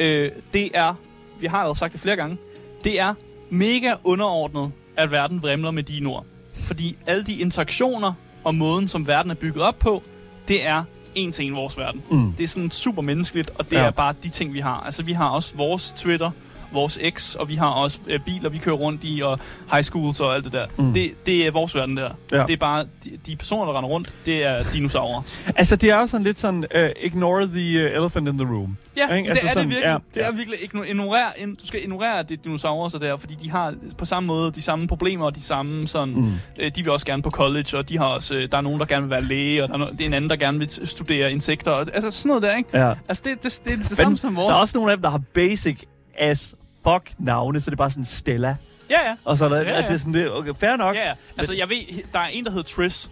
[0.00, 0.94] Øh, det er,
[1.40, 2.36] vi har allerede sagt det flere gange,
[2.84, 3.14] det er
[3.50, 6.24] mega underordnet, at verden vrimler med dine ord.
[6.54, 8.12] Fordi alle de interaktioner
[8.44, 10.02] og måden, som verden er bygget op på,
[10.48, 10.84] det er
[11.14, 12.02] en til en vores verden.
[12.10, 12.32] Mm.
[12.32, 13.82] Det er sådan super menneskeligt, og det Ja.
[13.82, 14.80] er bare de ting, vi har.
[14.84, 16.30] Altså, vi har også vores Twitter,
[16.74, 19.38] vores X, og vi har også øh, biler, vi kører rundt i, og
[19.72, 20.66] high schools og alt det der.
[20.78, 20.92] Mm.
[20.92, 22.10] Det, det er vores verden der.
[22.32, 22.42] Ja.
[22.46, 25.22] Det er bare, de, de personer, der render rundt, det er dinosaurer.
[25.56, 28.76] Altså, det er jo sådan lidt sådan, uh, ignore the uh, elephant in the room.
[28.96, 29.24] Ja, Ikke?
[29.24, 29.90] det Altså er sådan, det virkelig.
[29.90, 30.32] ja, det er ja.
[30.32, 34.04] virkelig igno- ignorere, in, du skal ignorere det dinosaurer så der, fordi de har på
[34.04, 36.32] samme måde de samme problemer og de samme sådan, Mm.
[36.58, 38.80] øh, de vil også gerne på college, og de har også, øh, der er nogen,
[38.80, 40.58] der gerne vil være læge, og der er, no, det er en anden, der gerne
[40.58, 42.78] vil studere insekter, og, altså sådan noget der, ikke?
[42.78, 42.94] Ja.
[43.08, 44.46] Altså det, det, det, det er det samme som vores.
[44.48, 45.82] Der er også nogle af dem, der har basic
[46.18, 46.54] as
[46.88, 48.56] fuck navne, så det er bare sådan Stella.
[48.90, 49.16] Ja, ja.
[49.24, 49.82] Og så er der, Ja, ja, ja.
[49.82, 50.96] det er sådan det, okay, fair nok.
[50.96, 51.14] Ja, ja.
[51.38, 51.76] Altså jeg ved,
[52.12, 53.10] der er en, der hedder Triss,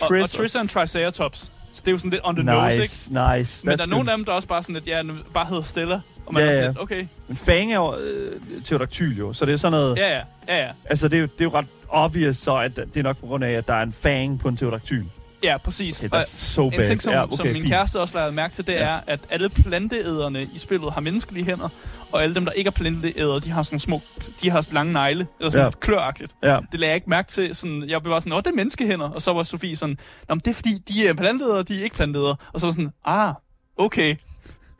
[0.00, 2.44] og, Triss og Triss er en Triceratops, så det er jo sådan lidt on the
[2.44, 2.82] nose, ikke?
[2.82, 3.66] Nice, nice.
[3.66, 5.02] Men der er nogle af dem, der er også bare sådan lidt, ja,
[5.34, 6.68] bare hedder Stella, og man Ja, er sådan ja.
[6.68, 9.96] lidt, okay, Men Fang er jo øh, pterodactyl jo, så det er sådan noget...
[9.96, 10.70] ja, ja, ja, ja.
[10.84, 13.26] Altså, det er, jo, det er jo ret obvious så, at det er nok på
[13.26, 15.04] grund af, at der er en fang på en pterodactyl.
[15.42, 16.02] Ja, præcis.
[16.02, 16.78] Okay, that's so bad.
[16.78, 17.66] En ting, som, ja, okay, som min fint.
[17.68, 18.78] kæreste også lavede mærke til, det Ja.
[18.78, 21.68] er, at alle planteæderne i spillet har menneskelige hænder,
[22.12, 24.00] og alle dem, der ikke er planteædere, de har sådan små,
[24.42, 25.70] de har lange negle, eller sådan Ja.
[25.80, 26.32] kløragtigt.
[26.42, 26.58] Ja.
[26.72, 27.54] Det lagde jeg ikke mærke til.
[27.56, 29.08] Sådan, jeg blev bare sådan, åh, det er menneskehænder.
[29.10, 31.84] Og så var Sofie sådan, Nå, men det er fordi, de er planteædere, de er
[31.84, 32.36] ikke planteædere.
[32.52, 33.34] Og så var sådan, ah,
[33.76, 34.16] okay.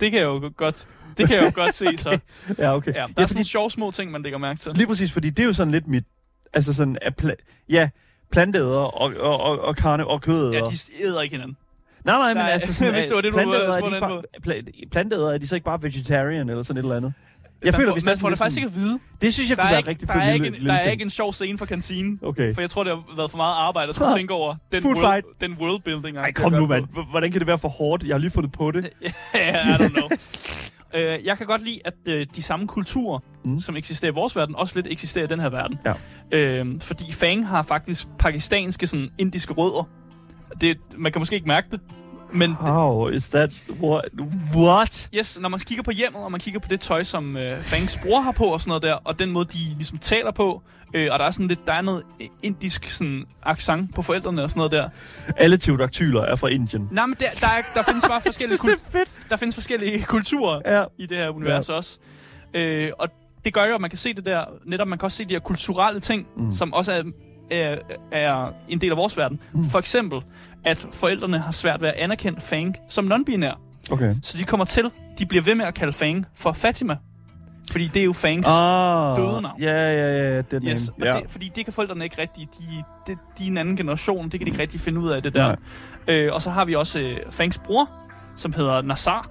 [0.01, 0.87] Det kan jeg jo godt,
[1.19, 2.19] det kan jeg jo godt se, så.
[2.59, 2.95] Ja, okay.
[2.95, 4.73] Ja, der ja, er fordi, sådan nogle sjove små ting, man lægger mærke til.
[4.75, 6.05] lige præcis, fordi det er jo sådan lidt mit...
[6.55, 7.89] Altså sådan, pla- ja,
[8.33, 10.53] planteæder og, og, og, og karne og kødæder.
[10.53, 11.57] Ja, de æder ikke hinanden.
[12.05, 13.39] Nej, nej, men Nej, altså sådan, hvis det var det, du
[13.79, 17.13] spurgte pla- planteæder, er de så ikke bare vegetarian eller sådan et eller andet?
[17.65, 18.99] Jeg man føler, får, man får det faktisk ikke at vide.
[19.23, 20.75] Det synes jeg Der kunne er, være ikke, rigtig der, er ikke, en, lille der
[20.75, 22.21] er ikke en sjov scene fra kantinen.
[22.23, 22.55] Okay.
[22.55, 24.17] For jeg tror, det har været for meget arbejde at skulle Huh.
[24.19, 25.27] tænke over den, world, fight.
[25.41, 26.17] den worldbuilding.
[26.17, 26.85] Ej, kom nu, mand.
[27.11, 28.03] Hvordan kan det være for hårdt?
[28.05, 28.91] Jeg har lige fundet på det.
[29.35, 30.09] ja, I don't know.
[30.95, 33.61] Øh, jeg kan godt lide, at øh, de samme kulturer, Mm.
[33.61, 35.79] som eksisterer i vores verden, også lidt eksisterer i den her verden.
[35.85, 35.93] Ja.
[36.61, 39.89] Øh, fordi Fang har faktisk pakistanske, sådan indiske rødder.
[40.61, 41.81] Det, man kan måske ikke mærke det,
[42.33, 43.53] men How is that?
[43.81, 44.05] What?
[44.55, 45.11] What?
[45.15, 47.99] Yes, når man kigger på hjemmet, og man kigger på det tøj, som øh, Fangs
[48.07, 50.63] bror har på og sådan noget der, og den måde, de ligesom taler på,
[50.95, 52.03] øh, og der er sådan lidt, der er noget
[52.43, 54.89] indisk sådan accent på forældrene og sådan noget der.
[55.37, 56.89] Alle pterodactyler er fra Indien.
[56.91, 59.11] Nej, men der, der, er, der findes bare forskellige, synes, det kul- er fedt.
[59.31, 60.85] der findes forskellige kulturer Ja.
[60.99, 61.75] i det her univers ja.
[61.75, 61.99] også.
[62.55, 63.09] Øh, og
[63.45, 65.35] det gør jo, at man kan se det der, netop man kan også se de
[65.35, 66.53] her kulturelle ting, Mm.
[66.53, 67.03] som også er,
[67.51, 67.77] er,
[68.13, 69.41] er en del af vores verden.
[69.53, 69.65] Mm.
[69.71, 70.21] For eksempel,
[70.65, 73.59] at forældrene har svært ved at anerkende Fang som non-binær.
[73.91, 74.15] Okay.
[74.23, 76.97] Så de kommer til, de bliver ved med at kalde Fang for Fatima.
[77.71, 79.61] Fordi det er jo Fangs Ah, døde navn.
[79.63, 80.91] Ja, ja, ja, det er Yes.
[81.05, 81.13] Ja.
[81.13, 84.33] det, fordi det kan forældrene ikke rigtig, de, de, de er en anden generation, det
[84.33, 85.47] kan de ikke rigtig finde ud af det der.
[85.47, 85.57] Nej.
[86.17, 87.91] Øh, og så har vi også øh, Fangs bror,
[88.37, 89.31] som hedder Nassar,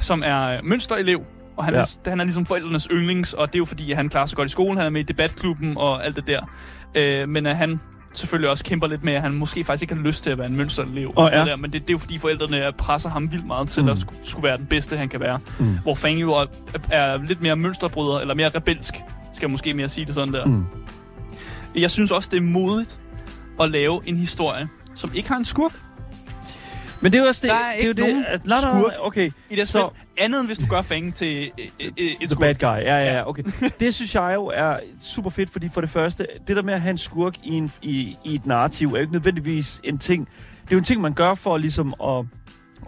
[0.00, 1.22] som er øh, mønsterelev,
[1.56, 1.80] og han, ja.
[1.80, 4.36] er, han er ligesom forældrenes yndlings, og det er jo fordi, at han klarer sig
[4.36, 6.40] godt i skolen, han er med i debatklubben og alt det der.
[6.94, 7.80] Øh, men at han
[8.12, 10.46] selvfølgelig også kæmper lidt med, at han måske faktisk ikke har lyst til at være
[10.46, 11.08] en mønsterelev.
[11.08, 11.50] Åh, og sådan ja.
[11.50, 11.56] der.
[11.56, 13.88] Men det, det er jo fordi, forældrene presser ham vildt meget til mm.
[13.88, 15.38] at skulle, skulle være den bedste, han kan være.
[15.58, 15.78] Mm.
[15.82, 16.46] Hvor Fang jo er,
[16.90, 18.94] er lidt mere mønsterbryder, eller mere rebelsk,
[19.32, 20.44] skal jeg måske mere sige det sådan der.
[20.44, 20.64] Mm.
[21.74, 22.98] Jeg synes også, det er modigt
[23.60, 25.72] at lave en historie, som ikke har en skurk
[27.00, 27.50] Men det er jo også det.
[27.50, 29.30] Der er det ikke det, nogen nej, skurk okay.
[29.50, 29.90] i det Så-.
[30.18, 32.40] Andet end hvis du gør Fang til øh, øh, et The skurk.
[32.40, 33.42] bad guy, ja, ja, ja, okay.
[33.80, 36.80] det synes jeg jo er super fedt, fordi for det første, det der med at
[36.80, 40.28] have en skurk i, en, i, i et narrativ, er jo ikke nødvendigvis en ting.
[40.62, 42.24] Det er jo en ting, man gør for ligesom at,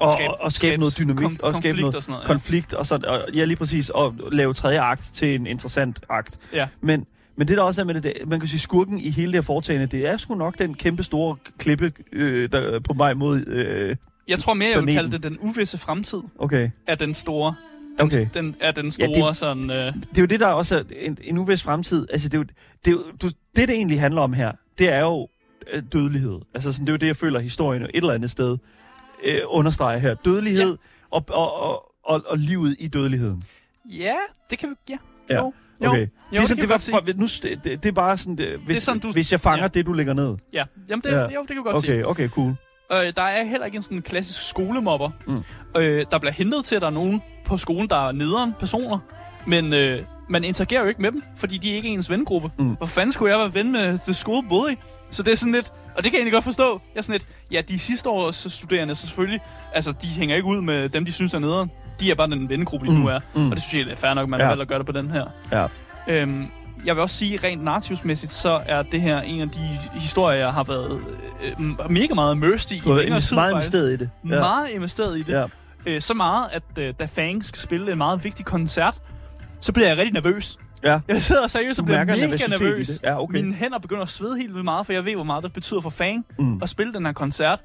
[0.02, 2.26] at, Skabe- at, at skabe noget dynamik, kon- og skabe noget og sådan noget, ja.
[2.32, 6.38] konflikt, og så, og, ja, lige præcis, og lave tredje akt til en interessant akt.
[6.52, 6.68] Ja.
[6.80, 7.06] Men,
[7.36, 9.34] men det der også er med det, det, man kan sige, skurken i hele det
[9.36, 13.14] her foretagende, det er sgu nok den kæmpe store klippe øh, der, er på vej
[13.14, 13.46] mod...
[13.46, 13.96] Øh,
[14.28, 16.70] Jeg tror mere, jeg vil kalde det den uvisse fremtid okay.
[16.86, 17.54] af den store.
[17.98, 18.26] Den, Okay.
[18.34, 19.70] den, er den Ja, store det- ja, sådan...
[19.70, 22.06] Øh, det er jo det, der også er en, en uvis fremtid.
[22.12, 22.44] Altså, det, er jo,
[22.84, 25.28] det, er jo, du, det, det egentlig handler om her, det er jo
[25.72, 26.40] øh, dødelighed.
[26.54, 28.58] Altså, sådan, det er jo det, jeg føler, historien et eller andet sted
[29.24, 30.14] øh, understreger her.
[30.14, 30.76] Dødelighed ja.
[31.10, 33.42] og, og, og, og, og livet i dødeligheden.
[33.90, 34.14] ja,
[34.50, 34.74] det kan vi...
[34.88, 34.96] Ja.
[35.30, 35.52] Ja, Jo.
[35.84, 35.90] Jo.
[35.90, 36.00] Okay.
[36.00, 36.94] Jo, det, er sådan, det det, var, godt sige.
[36.94, 39.62] for, nu, det, det, det er bare sådan, det, hvis, sådan, du- hvis jeg fanger
[39.64, 39.68] ja.
[39.68, 40.36] det, du lægger ned.
[40.52, 41.18] Ja, jamen det, Ja.
[41.20, 42.06] jo, det kan vi godt sige.
[42.08, 42.54] Okay, okay, cool.
[42.92, 45.10] Øh, der er heller ikke en sådan klassisk skolemobber.
[45.26, 45.42] Mm.
[45.80, 48.98] Øh, der bliver hentet til, at der er nogen på skolen, der er nederen personer.
[49.46, 52.50] Men øh, man interagerer jo ikke med dem, fordi de er ikke ens vengruppe.
[52.58, 52.74] Mm.
[52.74, 54.74] Hvor fanden skulle jeg være ven med The School Bully?
[55.10, 56.80] Så det er sådan lidt, og det kan jeg egentlig godt forstå.
[56.94, 59.40] Jeg er sådan lidt, ja, de sidste års studerende, så selvfølgelig,
[59.74, 61.70] altså, de hænger ikke ud med dem, de synes er nederen.
[62.00, 63.20] De er bare den vennegruppe, de Mm, nu er.
[63.34, 63.50] mm.
[63.50, 64.44] Og det synes jeg er fair nok, man Ja.
[64.46, 65.24] har valgt at gøre det på den her.
[65.52, 65.66] Ja.
[66.08, 66.46] Øhm,
[66.84, 70.52] jeg vil også sige, rent narrativsmæssigt, så er det her en af de historier, jeg
[70.52, 71.00] har været
[71.60, 72.80] øh, mega meget immersed i.
[72.80, 73.54] Du har i tid, meget faktisk.
[73.74, 74.10] investeret i det.
[74.30, 74.38] Ja.
[74.40, 75.32] Meget investeret i det.
[75.32, 75.44] Ja.
[75.86, 79.00] Øh, så meget, at øh, da Fang skal spille en meget vigtig koncert,
[79.60, 80.58] så bliver jeg rigtig nervøs.
[80.84, 80.98] Ja.
[81.08, 82.90] Jeg sidder seriøst og bliver mega nervøs.
[83.04, 83.40] Ja, okay.
[83.42, 85.80] Mine hænder begynder at svede helt vildt meget, for jeg ved, hvor meget det betyder
[85.80, 86.58] for Fang Mm.
[86.62, 87.58] at spille den her koncert.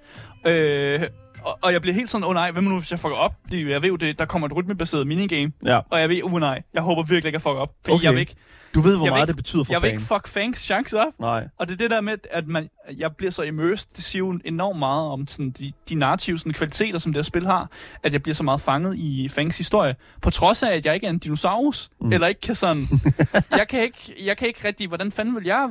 [0.47, 0.99] Øh,
[1.47, 3.33] og, og jeg bliver helt sådan, åh oh, nej, hvad nu, hvis jeg fucker op?
[3.43, 5.51] Fordi jeg ved jo, det, der kommer et rytmebaseret minigame.
[5.65, 5.79] Ja.
[5.89, 7.69] Og jeg ved, uh, nej, jeg håber virkelig ikke, at jeg fucker op.
[7.85, 8.03] Fordi Okay.
[8.03, 8.35] jeg vil ikke,
[8.75, 10.99] Du ved, hvor Jeg meget ikke- det betyder for jeg vil ikke fuck Fangs chance
[10.99, 11.13] op.
[11.19, 11.47] Nej.
[11.59, 13.87] Og det er det der med, at man, jeg bliver så immersed.
[13.95, 17.23] Det siger jo enormt meget om sådan, de, de narrative sådan, kvaliteter, som det her
[17.23, 17.69] spil har.
[18.03, 19.95] At jeg bliver så meget fanget i Fangs historie.
[20.21, 21.89] På trods af, at jeg ikke er en dinosaurus.
[22.01, 22.11] Mm.
[22.11, 22.87] Eller ikke kan sådan...
[23.59, 24.87] jeg, kan ikke, jeg kan ikke rigtig...
[24.87, 25.69] Hvordan fanden vil jeg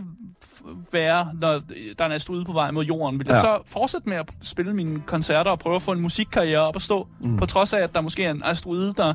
[0.93, 1.51] være, når
[1.99, 3.19] der er en asteroide på vej mod jorden?
[3.19, 3.41] Vil jeg Ja.
[3.41, 6.83] så fortsætte med at spille mine koncerter og prøve at få en musikkarriere op at
[6.83, 7.07] stå?
[7.21, 7.37] Mm.
[7.37, 9.15] På trods af, at der måske er en asteroide, der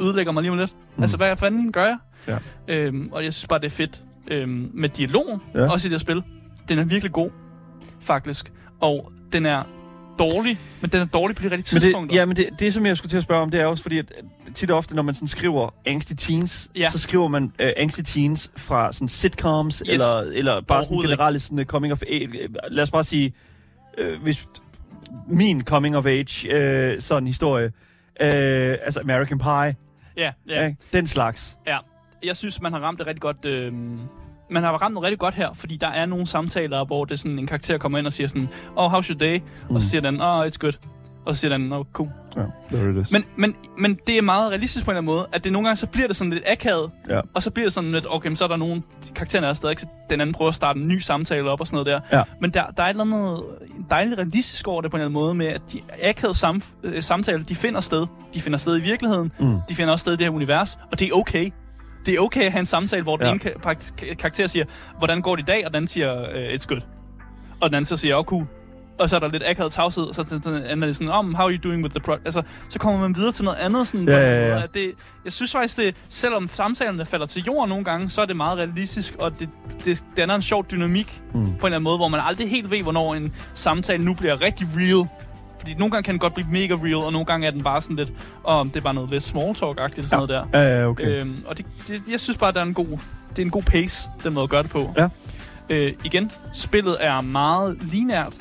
[0.00, 0.74] ødelægger mig lige om lidt.
[0.96, 1.02] Mm.
[1.02, 1.96] Altså, hvad fanden gør jeg?
[2.28, 2.36] Ja.
[2.68, 5.70] Øhm, og jeg synes bare, det er fedt øhm, med dialogen, Ja.
[5.70, 6.22] også i det spil.
[6.68, 7.30] Den er virkelig god,
[8.00, 8.52] faktisk.
[8.80, 9.62] Og den er
[10.18, 12.14] dårlig, men den er dårlig på de rigtige Men tidspunkter.
[12.14, 13.82] det, ja, men det, det, som jeg skulle til at spørge om, det er også
[13.82, 14.12] fordi, at
[14.54, 16.88] tit og ofte, når man sådan skriver angsty teens, Ja.
[16.90, 19.88] så skriver man uh, angsty teens fra sådan sitcoms, yes.
[19.92, 22.24] eller, eller bare sådan generelle sådan, uh, coming of age.
[22.42, 23.32] øh, Lad os bare sige,
[24.00, 24.46] uh, hvis
[25.26, 26.48] min coming of age
[26.94, 27.70] uh, sådan historie, uh,
[28.84, 29.74] altså American Pie, ja,
[30.16, 30.32] ja.
[30.62, 31.58] Ja, den slags.
[31.66, 31.78] ja.
[32.22, 33.44] Jeg synes, man har ramt det rigtig godt...
[33.44, 34.00] Øhm,
[34.50, 37.18] man har ramt det rigtig godt her, fordi der er nogle samtaler, hvor det er
[37.18, 39.38] sådan, en karakter kommer ind og siger sådan, oh, how's your day?
[39.68, 39.74] Mm.
[39.74, 40.72] Og så siger den, oh, it's good.
[41.26, 42.08] Og så siger den, oh, cool.
[42.36, 42.42] Ja,
[42.76, 43.12] there it is.
[43.12, 45.68] Men, men, men det er meget realistisk på en eller anden måde, at det nogle
[45.68, 47.20] gange, så bliver det sådan lidt akavet, ja.
[47.34, 48.82] og så bliver det sådan lidt, okay, men så er der nogle,
[49.14, 51.84] karaktererne er stadig, så den anden prøver at starte en ny samtale op og sådan
[51.84, 52.18] noget der.
[52.18, 52.22] Ja.
[52.40, 53.42] Men der, der er et eller andet
[53.90, 57.02] dejligt realistisk over det på en eller anden måde, med at de akavede sam, øh,
[57.02, 58.06] samtaler, de finder sted.
[58.34, 59.58] De finder sted i virkeligheden, Mm.
[59.68, 61.50] de finder også sted i det her univers, og det er okay.
[62.06, 63.32] Det er okay at have en samtale, hvor den Ja.
[63.32, 64.64] ene karakter siger,
[64.98, 66.80] hvordan går det i dag, og den anden siger, uh, it's good.
[67.60, 68.46] Og den anden så siger, oh, cool.
[69.00, 70.24] Og så er der lidt akavet tavshed, og så er
[70.74, 72.22] det sådan, oh, how are you doing with the project?
[72.24, 73.88] Altså, så kommer man videre til noget andet.
[73.88, 74.62] Sådan, Ja, ja, ja.
[74.62, 74.92] At det,
[75.24, 78.58] jeg synes faktisk, det, selvom samtalerne falder til jorden nogle gange, så er det meget
[78.58, 79.48] realistisk, og det,
[79.84, 81.40] det danner en sjov dynamik Mm.
[81.40, 84.40] på en eller anden måde, hvor man aldrig helt ved, hvornår en samtale nu bliver
[84.40, 85.08] rigtig real.
[85.58, 87.82] Fordi nogle gange kan den godt blive mega real, og nogle gange er den bare
[87.82, 88.12] sådan lidt,
[88.44, 90.44] om det er bare noget lidt small talk-agtigt, sådan noget der.
[90.60, 91.06] Ja, ja, okay.
[91.06, 91.20] Øh.
[91.20, 92.86] Øhm, og det, det, jeg synes bare, der er en god,
[93.30, 94.94] det er en god pace, den måde at gøre det på.
[94.98, 95.08] Ja.
[95.70, 98.32] Øh, igen, spillet er meget linært,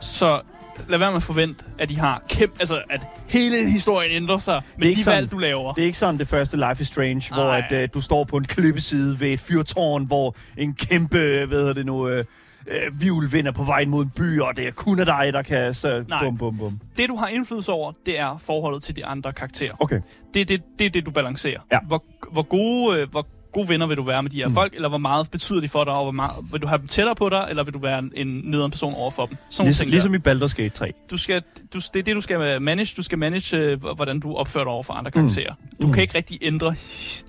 [0.00, 0.40] så
[0.88, 4.62] lad være med at forvente, at de har kæmpe, altså at hele historien ændrer sig
[4.78, 5.72] med de sådan- valg, du laver.
[5.72, 7.62] Det er ikke sådan det første Life is Strange, hvor Nej.
[7.70, 11.72] at, uh, du står på en klippeside ved et fyrtårn, hvor en kæmpe, hvad hedder
[11.72, 14.98] det nu, uh, uh, vivlvind er på vej mod en by, og det er kun
[15.00, 16.24] af dig, der kan så Nej.
[16.24, 16.80] bum, bum, bum.
[16.96, 19.72] Det, du har indflydelse over, det er forholdet til de andre karakterer.
[19.78, 20.00] Okay.
[20.34, 21.60] Det er det, det, det du balancerer.
[21.72, 21.78] Ja.
[21.86, 23.26] Hvor, hvor, gode, øh, hvor
[23.56, 24.54] gode venner vil du være med de her mm.
[24.54, 26.86] folk, eller hvor meget betyder de for dig, og hvor meget, vil du have dem
[26.86, 29.36] tættere på dig, eller vil du være en, en nederen person over for dem?
[29.50, 30.10] Sådan Ligesom, ting der.
[30.10, 30.92] ligesom i Baldur's Gate 3.
[31.10, 31.42] du skal,
[31.74, 32.94] du, det er det, du skal manage.
[32.96, 35.54] Du skal manage, øh, hvordan du opfører dig over for andre karakterer.
[35.60, 35.76] Mm.
[35.80, 35.92] Du Mm.
[35.92, 36.74] kan ikke rigtig ændre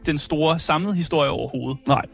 [0.06, 1.78] den store samlede historie overhovedet.
[1.88, 2.06] Nej.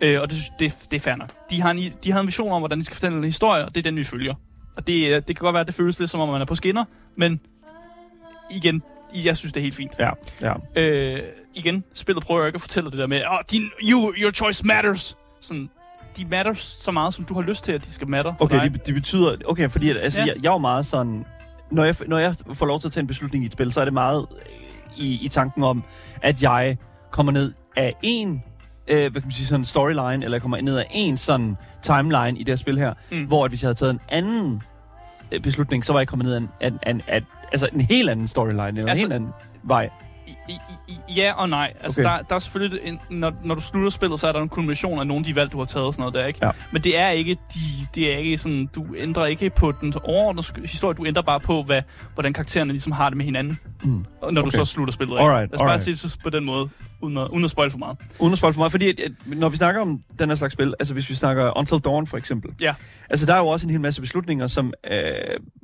[0.00, 1.30] Øh, og det, det, det er fair nok.
[1.50, 3.74] De har, en, de har en vision om, hvordan de skal fortælle en historie, og
[3.74, 4.34] det er den, vi følger.
[4.76, 6.44] Og det, øh, det kan godt være, at det føles lidt som om, man er
[6.44, 6.84] på skinner,
[7.16, 7.40] men
[8.50, 8.82] igen,
[9.14, 9.92] jeg synes, det er helt fint.
[9.98, 10.52] Ja, ja.
[10.82, 11.20] Øh,
[11.54, 15.16] igen, spillet prøver ikke at fortælle det der med, oh, din, you, your choice matters.
[15.40, 15.70] Sådan,
[16.16, 18.60] de matter så meget, som du har lyst til, at de skal matter for Okay,
[18.62, 18.86] dig.
[18.86, 19.36] det, betyder...
[19.48, 20.26] Okay, fordi at, altså, Ja.
[20.26, 21.24] jeg, jeg er jo meget sådan...
[21.70, 23.80] Når jeg, når jeg får lov til at tage en beslutning i et spil, så
[23.80, 25.84] er det meget øh, i, i tanken om,
[26.22, 26.76] at jeg
[27.10, 28.42] kommer ned af en
[28.88, 32.38] øh, hvad kan man sige, sådan storyline, eller jeg kommer ned af en sådan timeline
[32.38, 33.24] i det her spil her, Mm.
[33.24, 34.62] hvor at hvis jeg havde taget en anden
[35.32, 37.22] øh, beslutning, så var jeg kommet ned af en, af, af, af,
[37.52, 39.30] altså en helt anden storyline, eller Altså- en helt anden
[39.62, 39.90] vej.
[40.26, 40.52] I,
[40.88, 41.72] i, ja og nej.
[41.80, 42.10] Altså, Okay.
[42.10, 44.98] der, der er selvfølgelig, en, når, når du slutter spillet, så er der en kulmination
[44.98, 46.38] af nogle af de valg, du har taget og sådan noget der, ikke?
[46.46, 46.50] Ja.
[46.72, 47.60] Men det er ikke, de,
[47.94, 51.62] det er ikke sådan, du ændrer ikke på den overordnede historie, du ændrer bare på,
[51.62, 51.82] hvad,
[52.14, 54.04] hvordan karaktererne ligesom har det med hinanden, Mm.
[54.22, 54.50] og når okay.
[54.50, 55.12] Du så slutter spillet.
[55.14, 55.22] ikke?
[55.22, 56.68] Alright, Lad os bare sige det på den måde,
[57.00, 57.98] uden at, uden at spoil for meget.
[58.18, 60.52] Uden at spoil for meget, fordi at, at, når vi snakker om den her slags
[60.52, 62.74] spil, altså hvis vi snakker Until Dawn for eksempel, Ja.
[63.10, 65.00] altså der er jo også en hel masse beslutninger, som, øh,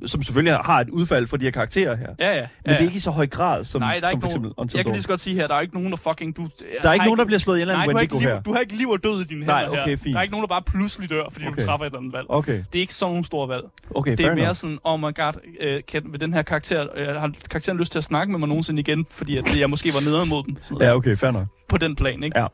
[0.07, 2.09] som selvfølgelig har et udfald for de her karakterer her.
[2.19, 2.41] Ja, ja.
[2.41, 4.29] Men ja, det er ikke i så høj grad som, Nej, der er som for
[4.29, 4.95] eksempel Until jeg kan Dawn.
[4.95, 6.37] lige så godt sige her, der er ikke nogen, der fucking...
[6.37, 6.49] Du,
[6.83, 8.15] Der er ikke nogen, der bliver slået i en eller Nej, anden du har, ikke
[8.15, 8.43] Wendigo liv, her.
[8.43, 9.97] du har ikke liv og død i dine Nej, hænder okay, her.
[9.97, 10.13] fint.
[10.15, 11.61] Der er ikke nogen, der bare pludselig dør, fordi Okay.
[11.61, 12.27] du træffer et eller andet valg.
[12.29, 13.65] Okay, Det er ikke sådan nogle store valg.
[13.95, 14.55] okay, Det er mere enough.
[14.57, 17.99] sådan, oh my god, øh, kan, vil den her karakter, øh, har karakteren lyst til
[17.99, 20.59] at snakke med mig nogensinde igen, fordi at jeg måske var nederen mod den.
[20.61, 20.83] Sådan.
[20.87, 21.47] Ja, okay, fair nok.
[21.69, 22.39] på den plan, ikke?
[22.41, 22.47] Ja.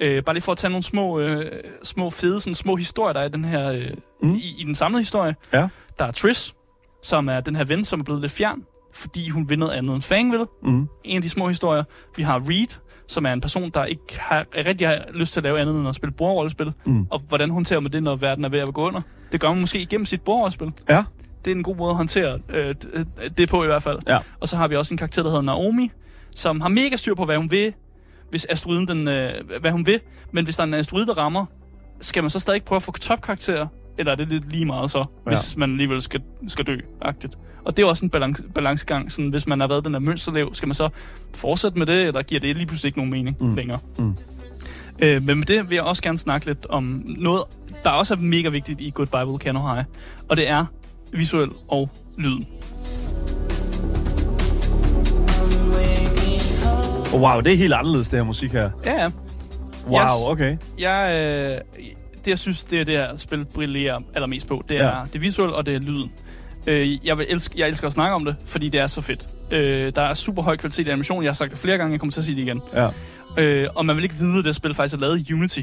[0.00, 3.20] Øh, bare lige for at tage nogle små, øh, små fede, sådan små historier, der
[3.20, 3.90] er i den her, øh,
[4.22, 4.34] Mm.
[4.34, 5.36] i, i den samlede historie.
[5.52, 5.68] Ja.
[5.98, 6.54] Der er Triss,
[7.02, 8.62] som er den her ven, som er blevet lidt fjern,
[8.98, 10.46] fordi hun vil noget andet end Fang vil.
[10.62, 10.88] Mm.
[11.04, 11.84] En af de små historier.
[12.16, 12.78] Vi har Reed,
[13.08, 15.88] som er en person, der ikke har, rigtig har lyst til at lave andet end
[15.88, 16.72] at spille bordrollespil.
[16.86, 17.06] Mm.
[17.10, 19.00] Og hvordan håndterer man det, når verden er ved at gå under?
[19.32, 20.72] Det gør man måske igennem sit bordrollespil.
[20.88, 21.04] Ja.
[21.44, 23.98] Det er en god måde at håndtere øh, d- det på i hvert fald.
[24.06, 24.18] Ja.
[24.40, 25.90] Og så har vi også en karakter, der hedder Naomi,
[26.36, 27.72] som har mega styr på, hvad hun vil,
[28.30, 30.00] hvis asteroiden den, øh, hvad hun vil.
[30.32, 31.46] Men hvis der er en asteroide, der rammer,
[32.00, 33.66] skal man så stadig prøve at få topkarakterer?
[33.98, 35.04] Eller er det lidt lige meget så, Ja.
[35.30, 36.76] hvis man alligevel skal, skal dø?
[37.04, 37.38] -agtigt?
[37.64, 39.12] Og det er også en balance, balancegang.
[39.12, 40.88] Sådan, hvis man har været den der mønsterlev, skal man så
[41.34, 43.54] fortsætte med det, eller giver det lige pludselig ikke nogen mening Mm.
[43.54, 43.78] længere?
[43.98, 44.16] Mm.
[45.02, 47.42] Øh, men med det vil jeg også gerne snakke lidt om noget,
[47.84, 49.84] der også er mega vigtigt i Good Bible Canon High.
[50.28, 50.64] Og det er
[51.12, 52.46] visuel og lyden.
[57.14, 58.70] Wow, det er helt anderledes, det her musik her.
[58.84, 59.10] Ja, ja.
[59.88, 60.10] Wow, Yes.
[60.30, 60.56] okay.
[60.78, 61.12] Jeg,
[61.76, 61.84] øh,
[62.28, 65.02] det, jeg synes, det er det her spil brillerer allermest på, det er Ja.
[65.12, 66.10] det visuelle, og det er lyden.
[66.66, 69.26] Øh, jeg, vil elske, jeg elsker at snakke om det, fordi det er så fedt.
[69.50, 71.22] Øh, der er super høj kvalitet i animation.
[71.22, 72.60] Jeg har sagt det flere gange, jeg kommer til at sige det igen.
[72.74, 72.88] Ja.
[73.38, 75.60] Øh, og man vil ikke vide, at det spil faktisk er lavet i Unity.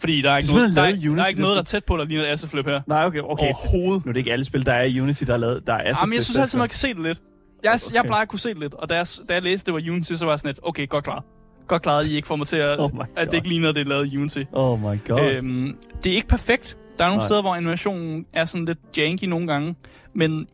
[0.00, 1.64] Fordi der er ikke, noget, der, er, ikke- der er Unity, ikke noget, der er
[1.64, 2.80] tæt på, der ligner et Flip her.
[2.86, 3.44] Nej, okay, okay.
[3.46, 4.04] Overhovedet.
[4.04, 5.78] Nu er det ikke alle spil, der er i Unity, der er lavet, der er
[5.78, 7.18] Jamen, jeg flip, synes der altid, man kan se det lidt.
[7.64, 7.94] Jeg, okay.
[7.94, 9.92] jeg plejer at kunne se det lidt, og da jeg, da jeg læste, det var
[9.92, 11.24] Unity, så var jeg sådan lidt, okay, godt klaret.
[11.68, 13.80] Godt klaret, at I ikke får mig til at, Oh at det ikke ligner, det
[13.80, 14.42] er lavet i Unity.
[14.52, 15.20] Oh my god.
[15.20, 16.76] Øhm, det er ikke perfekt.
[16.98, 17.26] Der er nogle Nej.
[17.26, 19.74] steder, hvor animationen er sådan lidt janky nogle gange.
[20.14, 20.46] Men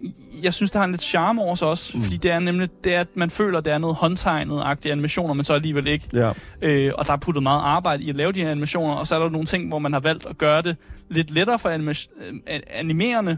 [0.42, 1.90] jeg synes, der har en lidt charme over sig også.
[1.94, 1.98] Mm.
[1.98, 2.02] Mm.
[2.04, 5.34] Fordi det er nemlig, det er, at man føler, at det er noget håndtegnet-agtige animationer,
[5.34, 6.08] men så alligevel ikke.
[6.12, 6.32] ja.
[6.62, 8.94] Øh, og der er puttet meget arbejde i at lave de her animationer.
[8.94, 10.76] Og så er der nogle ting, hvor man har valgt at gøre det
[11.10, 13.36] lidt lettere for anima- øh, animerende,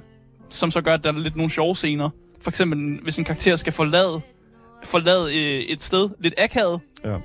[0.51, 2.11] som så gør, at der er lidt nogle sjove scener.
[2.43, 4.21] For eksempel, hvis en karakter skal forlade,
[4.85, 7.17] forlade øh, et sted lidt akavet, Ja.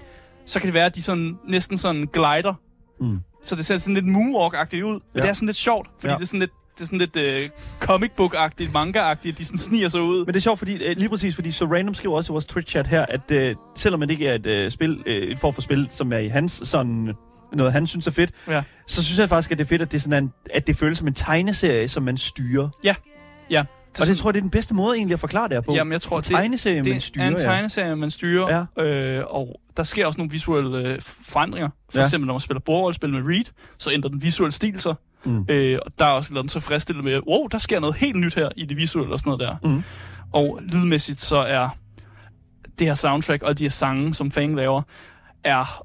[0.46, 2.54] Så kan det være, at de sådan, næsten sådan glider
[3.00, 3.20] Mm.
[3.44, 4.94] så det ser sådan lidt moonwalk-agtigt ud.
[4.94, 5.22] Men Ja.
[5.22, 6.12] det er sådan lidt sjovt, fordi Ja.
[6.12, 6.18] ja.
[6.18, 9.38] det er sådan lidt, det er sådan lidt øh, comic book-agtigt, manga-agtigt.
[9.38, 10.18] De sådan sniger sig ud.
[10.20, 12.46] Men det er sjovt, fordi, øh, lige præcis, fordi så Random skriver også i vores
[12.46, 15.62] Twitch-chat her, at øh, selvom det ikke er et øh, spil, øh, et form for
[15.62, 17.14] spil, som er i hans sådan
[17.54, 18.64] noget, han synes er fedt, Ja.
[18.88, 20.76] så synes jeg faktisk, at det er fedt, at det, er sådan en, at det
[20.78, 22.70] føles som en tegneserie, som man styrer.
[23.50, 23.64] Ja.
[24.00, 25.74] Og det tror jeg, det er den bedste måde egentlig at forklare det her på.
[25.74, 27.26] Jamen, jeg tror, en det, tegneserie, man det styrer.
[27.26, 28.66] er en tegneserie, man styrer.
[28.78, 28.84] Ja.
[28.84, 31.70] Øh, og der sker også nogle visuelle øh, forandringer.
[31.92, 32.04] For Ja.
[32.04, 33.46] eksempel, når man spiller bordrollespil med Reed,
[33.78, 34.96] så ændrer den visuelle stil sig.
[35.26, 35.46] Mm.
[35.50, 38.50] Øh, og der er også noget tilfredsstillende med, wow, der sker noget helt nyt her
[38.58, 39.70] i det visuelle og sådan noget der.
[39.70, 39.84] Mm.
[40.34, 41.70] Og lydmæssigt så er
[42.80, 44.82] det her soundtrack og de her sange, som Fang laver,
[45.44, 45.84] er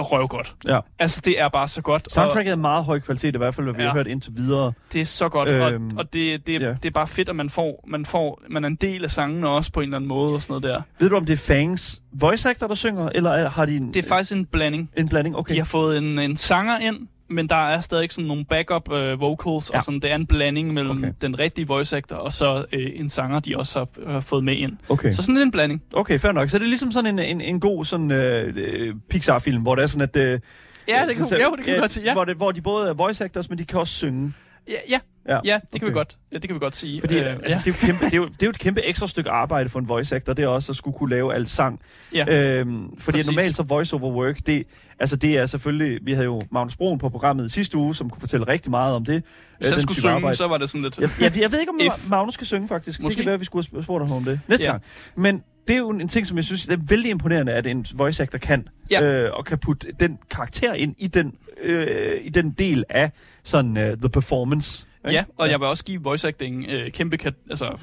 [0.00, 0.54] røvgodt.
[0.68, 0.80] Ja.
[0.98, 2.06] Altså, det er bare så godt.
[2.06, 3.88] Og Soundtracket er meget høj kvalitet, i hvert fald, hvad vi Ja.
[3.88, 4.72] har hørt indtil videre.
[4.92, 6.68] det er så godt, Øhm, og, og det, det, ja.
[6.68, 9.48] det er bare fedt, at man får, man får, man er en del af sangene
[9.48, 10.82] også på en eller anden måde og sådan noget der.
[10.98, 13.94] Ved du, om det er Fangs voice actor, der synger, eller er- har de en,
[13.94, 14.90] Det er faktisk en blanding.
[14.96, 15.36] en blanding?
[15.36, 15.52] Okay.
[15.54, 19.20] De har fået en, en sanger ind, men der er stadig sådan nogle backup øh,
[19.20, 19.76] vocals, Ja.
[19.76, 21.12] og sådan, det er en blanding mellem Okay.
[21.22, 24.56] den rigtige voice actor og så øh, en sanger, de også har, har fået med
[24.56, 24.72] ind.
[24.88, 25.10] okay.
[25.10, 25.82] Så sådan en blanding.
[25.92, 26.48] Okay, fair nok.
[26.48, 29.82] Så det er ligesom sådan en, en, en god sådan, øh, øh, Pixar-film, hvor det
[29.82, 30.16] er sådan, at...
[30.16, 30.40] Øh,
[30.88, 32.04] Ja, det kan, så- jo, det kan vi godt sige.
[32.04, 34.32] Ja, Hvor, det, hvor de både er voice actors, men de kan også synge.
[34.68, 34.98] Ja, ja,
[35.28, 35.86] Ja, ja det, kan okay.
[35.86, 37.00] vi godt, ja det kan vi godt sige.
[37.00, 38.82] Fordi øh, altså, det, er jo kæmpe, det, er jo, det er jo et kæmpe
[38.82, 41.50] ekstra stykke arbejde for en voice actor, det er også at skulle kunne lave alt
[41.50, 41.80] sang.
[42.14, 42.24] Ja.
[42.28, 43.30] Øhm, fordi Præcis.
[43.30, 44.66] normalt så voice over work, det,
[44.98, 48.20] altså det er selvfølgelig, vi havde jo Magnus Broen på programmet sidste uge, som kunne
[48.20, 49.14] fortælle rigtig meget om det.
[49.14, 50.36] Hvis øh, jeg den skulle synge, arbejde.
[50.36, 50.98] så var det sådan lidt...
[50.98, 52.10] Jeg, jeg, jeg ved ikke, om If.
[52.10, 53.02] Magnus skal synge, faktisk.
[53.02, 53.14] Måske.
[53.14, 54.70] Det kan være, at vi skulle have spurgt ham om det næste Ja.
[54.70, 54.82] gang.
[55.16, 57.86] Men det er jo en, ting, som jeg synes det er vældig imponerende, at en
[57.94, 58.68] voice actor kan.
[58.90, 59.02] Ja.
[59.02, 63.10] Øh, og kan putte den karakter ind i den, øh, i den del af
[63.44, 64.86] sådan uh, the performance.
[65.04, 65.16] ikke?
[65.16, 67.78] Ja, og jeg vil også give voice acting øh, kæmpe kat, altså,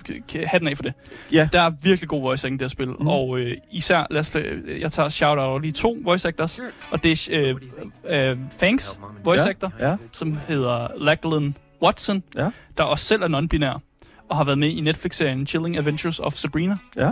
[0.45, 0.93] hatten af for det.
[1.31, 1.49] Ja.
[1.53, 3.07] Der er virkelig god voice acting i det her spil, mm.
[3.07, 6.59] og øh, især, lad os, øh, jeg tager shout out over lige to voice actors,
[6.91, 7.55] og det er
[8.09, 9.49] øh, øh, Fangs voice Ja.
[9.49, 9.95] actor, Ja.
[10.11, 12.49] som hedder Lachlan Watson, Ja.
[12.77, 13.79] der også selv er non-binær,
[14.29, 17.09] og har været med i Netflix-serien Chilling Adventures of Sabrina, Ja.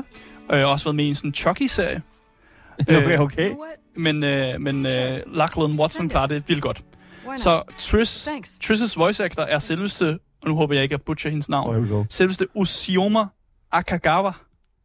[0.50, 2.02] Og øh, også været med i en sådan Chucky-serie.
[2.82, 3.50] Okay, okay.
[3.50, 3.76] What?
[3.98, 6.84] Men, øh, men øh, Lachlan Watson klarer det vildt godt.
[7.38, 8.28] Så Triss.
[8.64, 12.48] Triss' voice actor er selveste, og nu håber jeg ikke at butcher hendes navn, selveste
[12.54, 13.26] Usioma
[13.72, 14.32] Akagawa,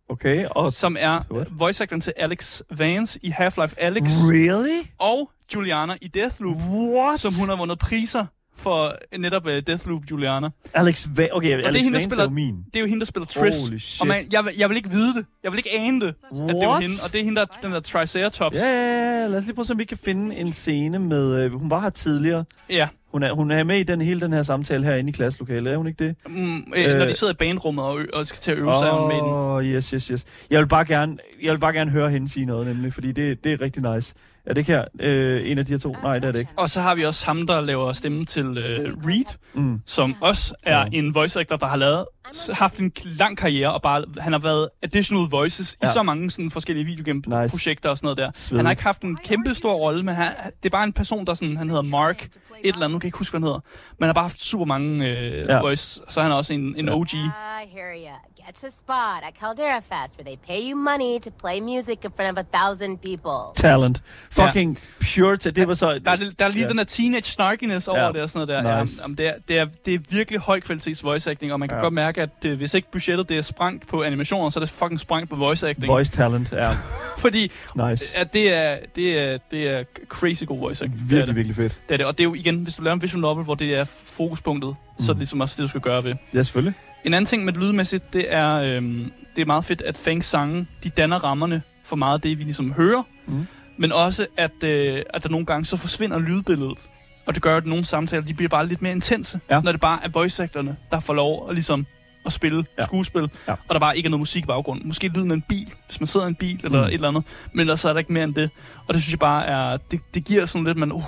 [0.09, 0.73] Okay, og...
[0.73, 1.47] som er What?
[1.51, 4.83] voice actoren til Alex Vance i Half-Life Alex, Really?
[4.99, 7.21] og Juliana i Deathloop, What?
[7.21, 8.27] som hun har vundet priser
[8.59, 10.49] for netop uh, Deathloop Juliana.
[10.75, 12.57] Alex Va- Okay, Alex det er hende, der spiller- er min.
[12.57, 13.69] Det er jo hende, der spiller Triss.
[13.69, 14.01] Holy shit.
[14.01, 15.27] Og man, jeg, vil- jeg vil ikke vide det.
[15.45, 16.83] Jeg vil ikke ane det, at det What?
[16.83, 16.95] hende.
[17.07, 18.57] Og det er hende, der den der Triceratops.
[18.57, 21.43] Ja, ja, ja, lad os lige prøve, om vi kan finde en scene med...
[21.45, 22.45] Øh, hun var her tidligere.
[22.71, 22.89] ja.
[23.13, 25.77] Hun er, hun er med i den hele den her samtale herinde i klasselokalet, er
[25.77, 26.17] hun ikke det?
[26.27, 28.75] Mm, øh, øh, når de sidder i bandrummet og, ø- og skal til at øve
[28.75, 29.21] sig med.
[29.21, 30.25] Åh, oh, yes, yes, yes.
[30.51, 33.45] Jeg vil, bare gerne, jeg vil bare gerne høre hende sige noget, nemlig, fordi det,
[33.45, 34.15] det er rigtig nice.
[34.49, 35.97] Er det ikke her øh, en af de her to?
[36.03, 36.51] Nej, det er det ikke.
[36.57, 39.25] Og så har vi også ham, der laver stemmen til øh, Reed,
[39.55, 39.81] Mm.
[39.87, 40.85] som også er Ja.
[40.93, 42.05] en voice actor, der har lavet,
[42.53, 45.87] haft en lang karriere, og bare, han har været additional voices ja.
[45.89, 48.31] I så mange sådan, forskellige videogame-projekter og sådan noget der.
[48.35, 48.59] Svedig.
[48.59, 50.33] Han har ikke haft en kæmpe stor rolle, men han,
[50.63, 52.31] det er bare en person, der sådan, han hedder Mark, et
[52.65, 53.61] eller andet, nu kan jeg ikke huske, hvad han hedder.
[53.99, 55.61] Men han har bare haft super mange øh, Ja.
[55.61, 56.89] voice, så er han også en, en.
[56.89, 57.15] OG.
[57.15, 58.38] I hear ya.
[58.49, 62.11] Get to spot at Caldera Fest where they pay you money to play music in
[62.17, 63.39] front of a thousand people.
[63.57, 64.03] Talent.
[64.31, 64.79] Fucking
[65.15, 65.57] pure til.
[65.57, 66.01] Det var så...
[66.05, 66.69] Der er, der er lige Ja.
[66.69, 68.13] den der teenage snarkiness over Ja.
[68.13, 68.81] det og sådan noget der.
[68.85, 68.95] Nice.
[68.99, 71.69] Ja, jamen, det, er, det, er, det er virkelig høj kvalitets voice acting, og man
[71.69, 71.83] kan Ja.
[71.83, 74.71] godt mærke, at øh, hvis ikke budgettet det er sprængt på animationer, så er det
[74.71, 75.89] fucking sprængt på voice acting.
[75.89, 76.71] Voice talent, ja.
[77.19, 77.51] Fordi
[77.91, 78.17] Nice.
[78.17, 80.99] at det, er, det, er, det er crazy god voice acting.
[81.01, 81.37] det er Virkelig, det.
[81.37, 81.81] virkelig fedt.
[81.89, 82.07] det er det.
[82.07, 84.69] Og det er jo igen, hvis du laver en visual novel, hvor det er fokuspunktet,
[84.99, 85.05] mm.
[85.05, 85.17] så er Mm.
[85.17, 86.15] det ligesom også det, du skal gøre ved.
[86.35, 86.75] Ja, selvfølgelig.
[87.05, 90.27] En anden ting med det lydmæssigt, det er, øhm, det er meget fedt, at Fangs
[90.27, 93.03] sange, de danner rammerne for meget af det, vi ligesom hører.
[93.27, 93.47] Mm.
[93.77, 96.79] Men også, at, øh, at der nogle gange så forsvinder lydbilledet.
[97.27, 99.41] Og det gør, at nogle samtaler, de bliver bare lidt mere intense.
[99.51, 99.61] Ja.
[99.61, 100.49] Når det bare er voice
[100.93, 101.87] der får lov at, ligesom,
[102.27, 102.85] at spille Ja.
[102.85, 103.31] skuespil.
[103.49, 103.53] Ja.
[103.53, 104.87] Og der bare ikke er noget musik i baggrunden.
[104.87, 106.87] Måske lyden af en bil, hvis man sidder i en bil eller Mm.
[106.87, 107.23] et eller andet.
[107.53, 108.51] Men ellers så er der ikke mere end det.
[108.87, 111.03] Og det synes jeg bare er, det, det giver sådan lidt, man, uh,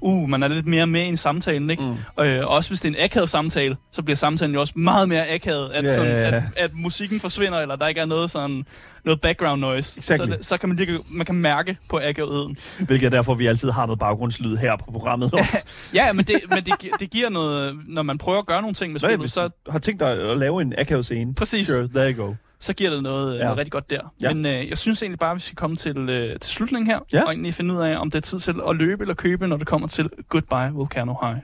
[0.00, 1.82] uh, man er lidt mere med i en samtale, ikke?
[2.18, 2.24] Mm.
[2.24, 5.34] Øh, også hvis det er en akavet samtale, så bliver samtalen jo også meget mere
[5.34, 6.36] akavet, at, Ja, sådan, ja, ja.
[6.36, 8.64] at, at musikken forsvinder, eller der ikke er noget sådan
[9.04, 9.98] noget background noise.
[9.98, 10.32] Exactly.
[10.32, 12.56] Så, så kan man, lige, man kan mærke på akavetheden.
[12.80, 15.66] Hvilket er derfor, vi altid har noget baggrundslyd her på programmet også.
[15.94, 18.92] Ja, men, det, men det, det giver noget, når man prøver at gøre nogle ting
[18.92, 21.34] med spillet, så, har tænkt dig at lave en akavet scene?
[21.34, 21.66] Præcis.
[21.66, 22.34] Sure, there you go.
[22.60, 23.38] Så giver det noget, Ja.
[23.38, 23.44] ja.
[23.44, 24.00] noget rigtig godt der.
[24.22, 24.32] Ja.
[24.34, 26.98] Men øh, jeg synes egentlig bare, at vi skal komme til, øh, til slutningen her,
[27.12, 27.22] Ja.
[27.22, 29.56] og egentlig finde ud af, om det er tid til at løbe eller købe, når
[29.56, 31.38] det kommer til Goodbye Volcano High.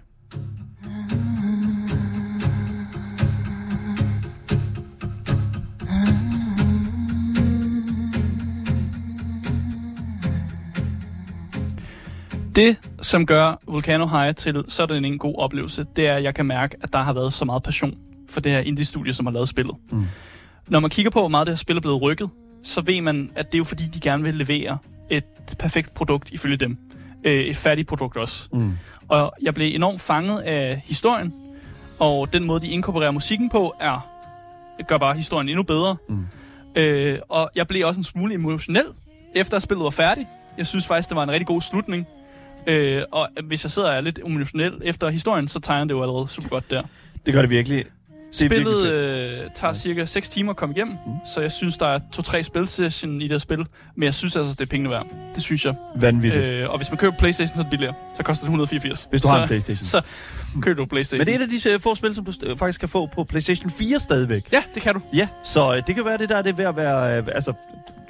[12.56, 16.46] Det, som gør Volcano High til sådan en god oplevelse, det er, at jeg kan
[16.46, 17.94] mærke, at der har været så meget passion
[18.28, 19.76] for det her indie-studie, som har lavet spillet.
[19.90, 20.04] Mm.
[20.68, 22.30] Når man kigger på, hvor meget det her spil er blevet rykket,
[22.64, 24.78] så ved man, at det er jo fordi, de gerne vil levere
[25.10, 25.24] et
[25.58, 26.78] perfekt produkt ifølge dem.
[27.24, 28.48] Øh, et færdigt produkt også.
[28.52, 28.72] Mm.
[29.08, 31.34] Og jeg blev enormt fanget af historien,
[31.98, 34.12] og den måde, de inkorporerer musikken på, er
[34.88, 35.96] gør bare historien endnu bedre.
[36.08, 36.26] Mm.
[36.76, 38.84] Øh, og jeg blev også en smule emotionel,
[39.34, 40.28] efter at spillet var færdigt.
[40.58, 42.06] Jeg synes faktisk, det var en rigtig god slutning.
[42.66, 46.02] Øh, og hvis jeg sidder og er lidt emotionel efter historien, så tegner det jo
[46.02, 46.82] allerede super godt der.
[47.26, 47.84] Det gør det virkelig.
[48.32, 51.12] Er Spillet øh, tager cirka 6 timer at komme igennem, Mm.
[51.34, 53.66] så jeg synes, der er to-tre spilsession i det her spil.
[53.96, 55.06] Men jeg synes altså, det er pengene værd.
[55.34, 55.74] Det synes jeg.
[55.96, 56.46] Vanvittigt.
[56.46, 57.94] Øh, og hvis man køber Playstation, så er det billigere.
[58.16, 59.06] Så koster det 184.
[59.10, 59.84] Hvis du så, har en Playstation.
[59.84, 60.02] Så
[60.62, 61.18] køber du Playstation.
[61.18, 63.24] Men det er et af de øh, få spil, som du faktisk kan få på
[63.24, 64.52] PlayStation 4 stadigvæk.
[64.52, 65.00] Ja, det kan du.
[65.14, 67.18] Ja, så øh, det kan være, det der er det ved at være...
[67.18, 67.52] Øh, altså,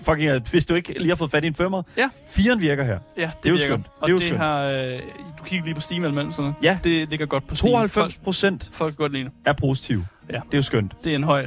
[0.02, 1.82] fucking, øh, hvis du ikke lige har fået fat i en femmer.
[1.96, 2.08] Ja.
[2.28, 2.98] Firen virker her.
[3.16, 3.86] Ja, det, Det er jo skønt.
[4.00, 4.40] Og Det er det, skønt.
[4.40, 4.62] har...
[4.64, 4.98] Øh,
[5.38, 6.54] du kigger lige på Steam-anmeldelserne.
[6.62, 6.78] Ja.
[6.84, 7.70] Det ligger godt på Steam.
[7.72, 10.04] 92 Folk, procent folk kan godt lide er positiv.
[10.30, 10.34] Ja.
[10.34, 10.92] Det er jo skønt.
[11.04, 11.46] Det er en høj.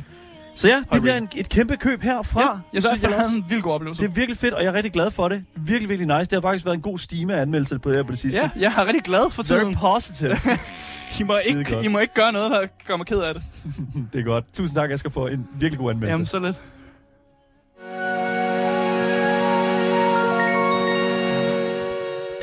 [0.55, 2.41] Så ja, det bliver en, et kæmpe køb herfra.
[2.41, 4.01] Ja, jeg synes, jeg havde en vild god oplevelse.
[4.01, 5.43] Det er virkelig fedt, og jeg er rigtig glad for det.
[5.55, 6.29] Virkelig, virkelig nice.
[6.29, 8.39] Det har faktisk været en god Steam-anmeldelse på det her på det sidste.
[8.39, 9.75] Ja, jeg er rigtig glad for Very tiden.
[9.75, 10.31] positive.
[11.19, 11.85] I må, Skide ikke, godt.
[11.85, 13.43] I må ikke gøre noget, der gør mig ked af det.
[14.13, 14.45] det er godt.
[14.53, 16.11] Tusind tak, jeg skal få en virkelig god anmeldelse.
[16.13, 18.24] Jamen, så lidt.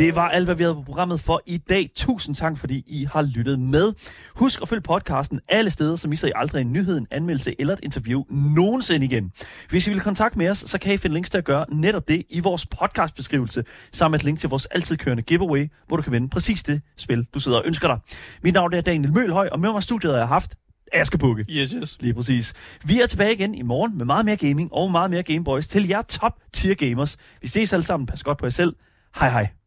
[0.03, 1.91] Det var alt, hvad vi havde på programmet for i dag.
[1.97, 3.93] Tusind tak, fordi I har lyttet med.
[4.37, 7.73] Husk at følge podcasten alle steder, så misser I aldrig en nyhed, en anmeldelse eller
[7.73, 9.33] et interview nogensinde igen.
[9.71, 12.09] Hvis I vil kontakte med os, så kan I finde links til at gøre netop
[12.09, 16.03] det i vores podcastbeskrivelse, sammen med et link til vores altid kørende giveaway, hvor du
[16.03, 17.99] kan vinde præcis det spil, du sidder og ønsker dig.
[18.43, 20.55] Mit navn er Daniel Mølhøj, og med mig i studiet har jeg haft
[20.93, 21.45] Aske Bukke.
[21.51, 21.97] Yes, yes.
[22.01, 22.55] Lige præcis.
[22.85, 25.89] Vi er tilbage igen i morgen med meget mere gaming og meget mere Gameboys til
[25.89, 27.17] jer top tier gamers.
[27.41, 28.07] Vi ses alle sammen.
[28.07, 28.75] Pas godt på jer selv.
[29.17, 29.62] Hej hej.